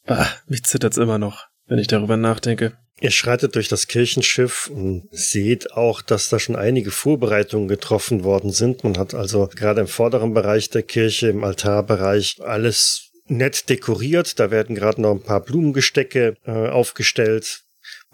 [0.07, 2.77] Ah, mich zittert's immer noch, wenn ich darüber nachdenke.
[3.01, 8.53] Ihr schreitet durch das Kirchenschiff und seht auch, dass da schon einige Vorbereitungen getroffen worden
[8.53, 8.85] sind.
[8.85, 14.39] Man hat also gerade im vorderen Bereich der Kirche, im Altarbereich, alles nett dekoriert.
[14.39, 17.64] Da werden gerade noch ein paar Blumengestecke äh, aufgestellt.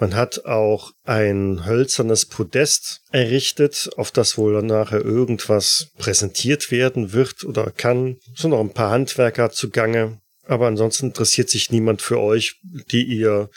[0.00, 7.44] Man hat auch ein hölzernes Podest errichtet, auf das wohl nachher irgendwas präsentiert werden wird
[7.44, 8.16] oder kann.
[8.34, 10.18] Es sind noch ein paar Handwerker zugange.
[10.46, 12.56] Aber ansonsten interessiert sich niemand für euch,
[12.90, 13.50] die ihr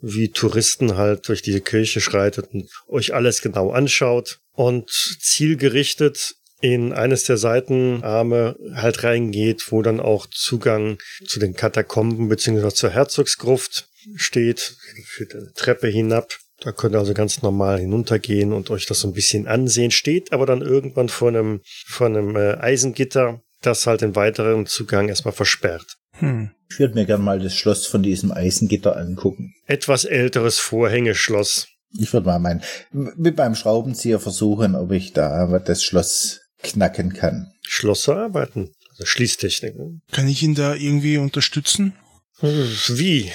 [0.00, 6.92] wie Touristen halt durch diese Kirche schreitet und euch alles genau anschaut und zielgerichtet in
[6.92, 13.88] eines der Seitenarme halt reingeht, wo dann auch Zugang zu den Katakomben beziehungsweise zur Herzogsgruft
[14.16, 16.38] steht, führt eine Treppe hinab.
[16.60, 19.90] Da könnt ihr also ganz normal hinuntergehen und euch das so ein bisschen ansehen.
[19.90, 25.08] Steht aber dann irgendwann vor einem, vor einem äh, Eisengitter, das halt den weiteren Zugang
[25.08, 25.96] erstmal versperrt.
[26.18, 26.50] Hm.
[26.70, 29.54] Ich würde mir gerne mal das Schloss von diesem Eisengitter angucken.
[29.66, 31.68] Etwas älteres Vorhängeschloss.
[31.98, 37.52] Ich würde mal mein, mit beim Schraubenzieher versuchen, ob ich da das Schloss knacken kann.
[37.62, 39.76] Schlosser arbeiten, also Schließtechnik.
[39.76, 40.00] Ne?
[40.12, 41.94] Kann ich ihn da irgendwie unterstützen?
[42.40, 43.30] Wie?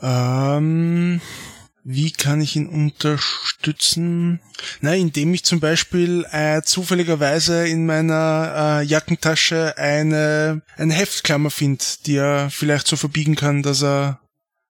[0.00, 1.20] Ähm,
[1.84, 4.40] wie kann ich ihn unterstützen?
[4.80, 11.84] Na, indem ich zum Beispiel äh, zufälligerweise in meiner äh, Jackentasche eine, eine Heftklammer finde,
[12.06, 14.20] die er vielleicht so verbiegen kann, dass er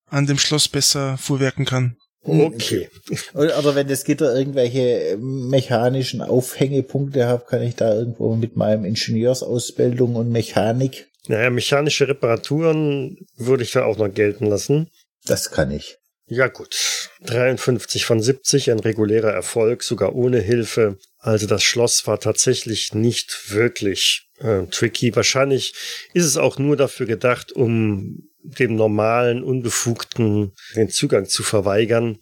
[0.07, 1.97] an dem Schloss besser fuhrwerken kann.
[2.29, 2.89] Okay.
[3.35, 8.85] Oder, oder wenn das Gitter irgendwelche mechanischen Aufhängepunkte hat, kann ich da irgendwo mit meinem
[8.85, 11.09] Ingenieursausbildung und Mechanik.
[11.27, 14.91] Naja, mechanische Reparaturen würde ich da auch noch gelten lassen.
[15.27, 15.99] Das kann ich.
[16.31, 20.99] Ja gut, 53 von 70, ein regulärer Erfolg, sogar ohne Hilfe.
[21.19, 25.17] Also das Schloss war tatsächlich nicht wirklich äh, tricky.
[25.17, 25.75] Wahrscheinlich
[26.13, 32.19] ist es auch nur dafür gedacht, um dem normalen Unbefugten den Zugang zu verweigern,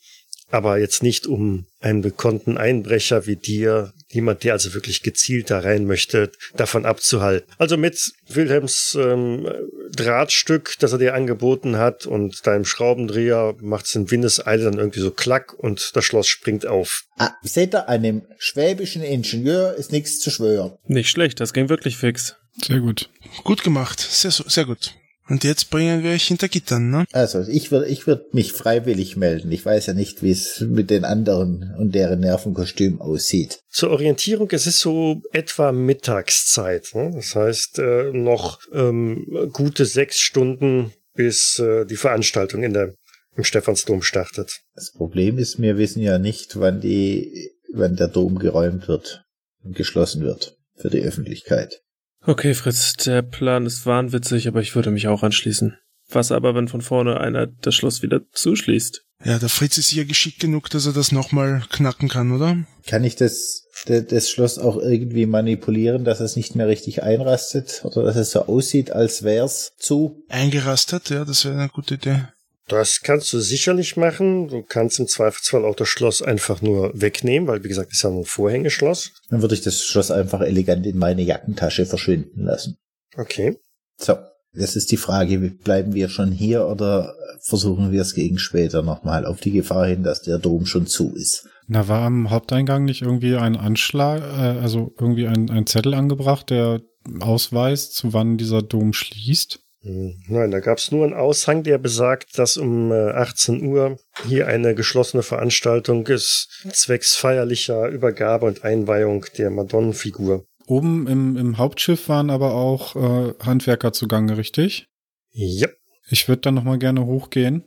[0.50, 5.58] aber jetzt nicht um einen bekannten Einbrecher wie dir, jemand, der also wirklich gezielt da
[5.58, 7.50] rein möchte, davon abzuhalten.
[7.58, 9.48] Also mit Wilhelms ähm,
[9.90, 15.00] Drahtstück, das er dir angeboten hat und deinem Schraubendreher macht es in Windeseile dann irgendwie
[15.00, 17.04] so klack und das Schloss springt auf.
[17.18, 20.76] Ah, seht ihr, einem schwäbischen Ingenieur ist nichts zu schwören.
[20.86, 22.36] Nicht schlecht, das ging wirklich fix.
[22.64, 23.10] Sehr gut.
[23.44, 24.94] Gut gemacht, sehr, sehr gut.
[25.28, 27.04] Und jetzt bringen wir euch hinter Gittern, ne?
[27.12, 29.50] Also ich würde ich würd mich freiwillig melden.
[29.50, 33.60] Ich weiß ja nicht, wie es mit den anderen und deren Nervenkostüm aussieht.
[33.68, 36.90] Zur Orientierung, es ist so etwa Mittagszeit.
[36.94, 37.10] Ne?
[37.14, 42.94] Das heißt, äh, noch ähm, gute sechs Stunden, bis äh, die Veranstaltung in der,
[43.36, 44.60] im Stephansdom startet.
[44.74, 49.24] Das Problem ist, wir wissen ja nicht, wann die, wann der Dom geräumt wird
[49.64, 51.80] und geschlossen wird für die Öffentlichkeit.
[52.26, 55.78] Okay, Fritz, der Plan ist wahnwitzig, aber ich würde mich auch anschließen.
[56.08, 59.02] Was aber, wenn von vorne einer das Schloss wieder zuschließt?
[59.24, 62.64] Ja, der Fritz ist hier geschickt genug, dass er das nochmal knacken kann, oder?
[62.86, 67.80] Kann ich das, das Schloss auch irgendwie manipulieren, dass es nicht mehr richtig einrastet?
[67.84, 70.24] Oder dass es so aussieht, als wär's zu?
[70.28, 72.24] Eingerastet, ja, das wäre eine gute Idee.
[72.68, 74.48] Das kannst du sicherlich machen.
[74.48, 78.10] Du kannst im Zweifelsfall auch das Schloss einfach nur wegnehmen, weil wie gesagt, ist ja
[78.10, 79.12] ein Vorhängeschloss.
[79.30, 82.76] Dann würde ich das Schloss einfach elegant in meine Jackentasche verschwinden lassen.
[83.16, 83.56] Okay.
[83.98, 84.16] So,
[84.52, 89.24] jetzt ist die Frage, bleiben wir schon hier oder versuchen wir es gegen später nochmal
[89.24, 91.48] auf die Gefahr hin, dass der Dom schon zu ist?
[91.68, 96.50] Na, war am Haupteingang nicht irgendwie ein Anschlag, äh, also irgendwie ein, ein Zettel angebracht,
[96.50, 96.80] der
[97.20, 99.60] ausweist, zu wann dieser Dom schließt?
[99.86, 103.98] Hm, nein, da gab es nur einen Aushang, der besagt, dass um 18 äh, Uhr
[104.26, 110.44] hier eine geschlossene Veranstaltung ist, zwecks feierlicher Übergabe und Einweihung der Madonnenfigur.
[110.66, 114.88] Oben im, im Hauptschiff waren aber auch äh, Handwerker zugange, richtig?
[115.30, 115.68] Ja.
[116.08, 117.64] Ich würde dann nochmal gerne hochgehen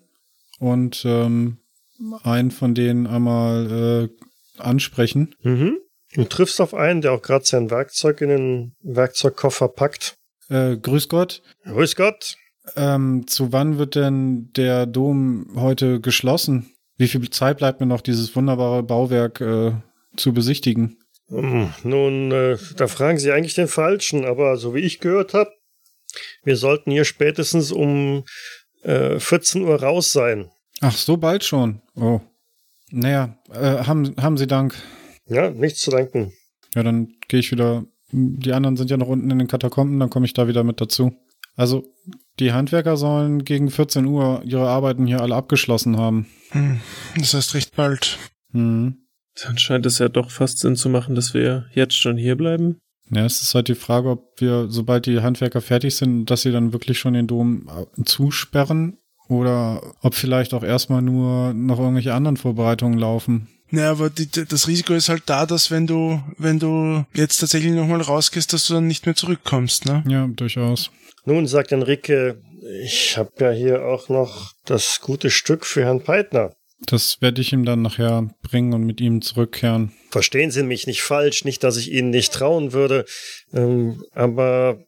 [0.60, 1.60] und ähm,
[2.24, 5.36] einen von denen einmal äh, ansprechen.
[5.42, 5.78] Mhm.
[6.16, 10.19] Du triffst auf einen, der auch gerade sein Werkzeug in den Werkzeugkoffer packt.
[10.50, 11.42] Äh, grüß Gott.
[11.64, 12.36] Grüß Gott.
[12.76, 16.74] Ähm, zu wann wird denn der Dom heute geschlossen?
[16.98, 19.72] Wie viel Zeit bleibt mir noch, dieses wunderbare Bauwerk äh,
[20.18, 20.98] zu besichtigen?
[21.30, 25.52] Hm, nun, äh, da fragen Sie eigentlich den Falschen, aber so wie ich gehört habe,
[26.44, 28.26] wir sollten hier spätestens um
[28.82, 30.52] äh, 14 Uhr raus sein.
[30.82, 31.82] Ach, so bald schon.
[31.96, 32.22] Oh.
[32.92, 34.76] Naja, äh, haben, haben Sie Dank.
[35.28, 36.34] Ja, nichts zu danken.
[36.74, 40.10] Ja, dann gehe ich wieder die anderen sind ja noch unten in den Katakomben, dann
[40.10, 41.14] komme ich da wieder mit dazu.
[41.56, 41.84] Also,
[42.40, 46.28] die Handwerker sollen gegen 14 Uhr ihre Arbeiten hier alle abgeschlossen haben.
[46.52, 46.80] Hm,
[47.18, 48.18] das heißt recht bald.
[48.52, 48.98] Hm.
[49.44, 52.78] Dann scheint es ja doch fast Sinn zu machen, dass wir jetzt schon hier bleiben.
[53.12, 56.52] Ja, es ist halt die Frage, ob wir, sobald die Handwerker fertig sind, dass sie
[56.52, 57.70] dann wirklich schon den Dom
[58.06, 58.98] zusperren
[59.28, 63.48] oder ob vielleicht auch erstmal nur noch irgendwelche anderen Vorbereitungen laufen.
[63.72, 67.74] Naja, aber die, das Risiko ist halt da, dass wenn du, wenn du jetzt tatsächlich
[67.74, 70.04] nochmal rausgehst, dass du dann nicht mehr zurückkommst, ne?
[70.08, 70.92] Ja, durchaus.
[71.26, 72.38] Nun, sagt Enrique,
[72.84, 76.54] ich habe ja hier auch noch das gute Stück für Herrn Peitner.
[76.86, 79.92] Das werde ich ihm dann nachher bringen und mit ihm zurückkehren.
[80.12, 83.06] Verstehen Sie mich nicht falsch, nicht, dass ich Ihnen nicht trauen würde,
[83.54, 84.80] ähm, aber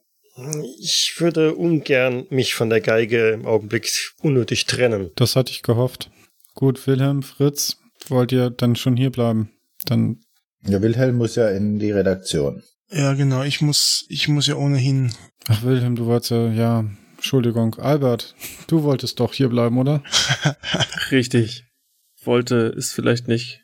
[0.80, 3.90] ich würde ungern mich von der Geige im Augenblick
[4.22, 5.10] unnötig trennen.
[5.16, 6.10] Das hatte ich gehofft.
[6.54, 7.76] Gut, Wilhelm, Fritz,
[8.10, 9.50] wollt ihr dann schon hier bleiben?
[9.84, 10.20] Dann.
[10.66, 12.62] Ja, Wilhelm muss ja in die Redaktion.
[12.90, 15.12] Ja, genau, ich muss, ich muss ja ohnehin.
[15.48, 16.84] Ach, Wilhelm, du wolltest ja, ja,
[17.16, 18.34] Entschuldigung, Albert,
[18.66, 20.02] du wolltest doch hier bleiben, oder?
[21.10, 21.64] Richtig.
[22.24, 23.60] Wollte ist vielleicht nicht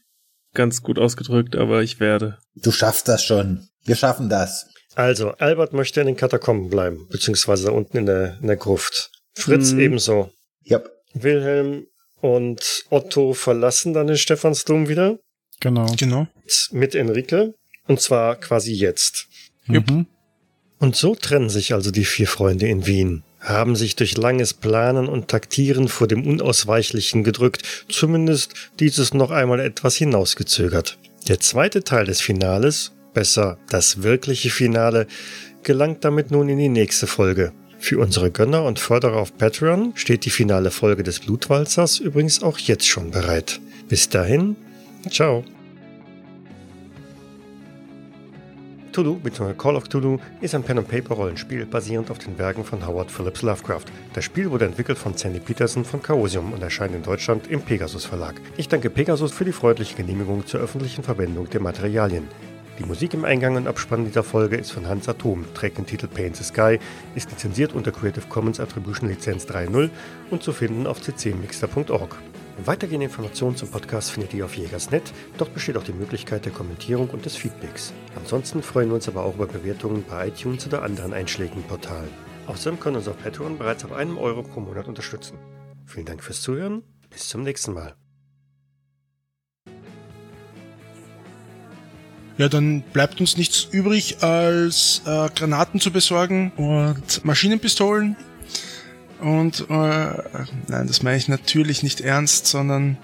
[0.55, 2.39] ganz gut ausgedrückt, aber ich werde.
[2.57, 3.68] Du schaffst das schon.
[3.84, 4.66] Wir schaffen das.
[4.95, 9.11] Also, Albert möchte in den Katakomben bleiben, beziehungsweise da unten in der, in der Gruft.
[9.34, 9.80] Fritz Mhm.
[9.80, 10.30] ebenso.
[10.64, 10.80] Ja.
[11.14, 11.86] Wilhelm
[12.21, 15.19] und Otto verlassen dann den Stephansdom wieder
[15.61, 15.87] Genau.
[15.99, 16.29] Genau.
[16.71, 17.55] mit Enrique.
[17.87, 19.29] Und zwar quasi jetzt.
[19.66, 19.91] Jupp.
[19.91, 20.07] Mhm.
[20.79, 25.09] Und so trennen sich also die vier Freunde in Wien, haben sich durch langes Planen
[25.09, 30.99] und Taktieren vor dem Unausweichlichen gedrückt, zumindest dieses noch einmal etwas hinausgezögert.
[31.27, 35.09] Der zweite Teil des Finales, besser das wirkliche Finale,
[35.64, 37.53] gelangt damit nun in die nächste Folge.
[37.79, 42.59] Für unsere Gönner und Förderer auf Patreon steht die finale Folge des Blutwalzers übrigens auch
[42.59, 43.61] jetzt schon bereit.
[43.89, 44.57] Bis dahin,
[45.09, 45.45] ciao.
[48.99, 49.55] Cthulhu bzw.
[49.55, 53.85] Call of Cthulhu ist ein Pen-and-Paper-Rollenspiel basierend auf den Werken von Howard Phillips Lovecraft.
[54.12, 58.05] Das Spiel wurde entwickelt von Sandy Peterson von Chaosium und erscheint in Deutschland im Pegasus
[58.05, 58.41] Verlag.
[58.57, 62.26] Ich danke Pegasus für die freundliche Genehmigung zur öffentlichen Verwendung der Materialien.
[62.79, 66.07] Die Musik im Eingang und Abspann dieser Folge ist von Hans Atom, trägt den Titel
[66.07, 66.79] Paint the Sky,
[67.16, 69.91] ist lizenziert unter Creative Commons Attribution Lizenz 3.0
[70.31, 72.16] und zu finden auf ccmixter.org.
[72.64, 75.12] Weitergehende Informationen zum Podcast findet ihr auf Jägersnet.
[75.39, 77.93] Dort besteht auch die Möglichkeit der Kommentierung und des Feedbacks.
[78.14, 82.11] Ansonsten freuen wir uns aber auch über Bewertungen bei iTunes oder anderen einschlägigen Portalen.
[82.47, 85.37] Außerdem können uns auf Patreon bereits ab einem Euro pro Monat unterstützen.
[85.85, 86.85] Vielen Dank fürs Zuhören.
[87.11, 87.98] Bis zum nächsten Mal.
[92.39, 98.16] Ja, dann bleibt uns nichts übrig, als äh, Granaten zu besorgen und Maschinenpistolen.
[99.20, 99.72] Und äh,
[100.68, 102.97] nein, das meine ich natürlich nicht ernst, sondern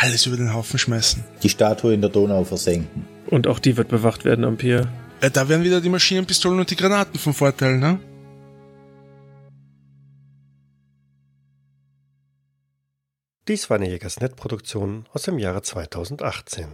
[0.00, 1.22] alles über den Haufen schmeißen.
[1.42, 3.06] Die Statue in der Donau versenken.
[3.26, 4.88] Und auch die wird bewacht werden am Pier.
[5.22, 8.00] Ja, da wären wieder die Maschinenpistolen und die Granaten vom Vorteil, ne?
[13.46, 16.68] Dies war eine Jägersnet-Produktion aus dem Jahre 2018.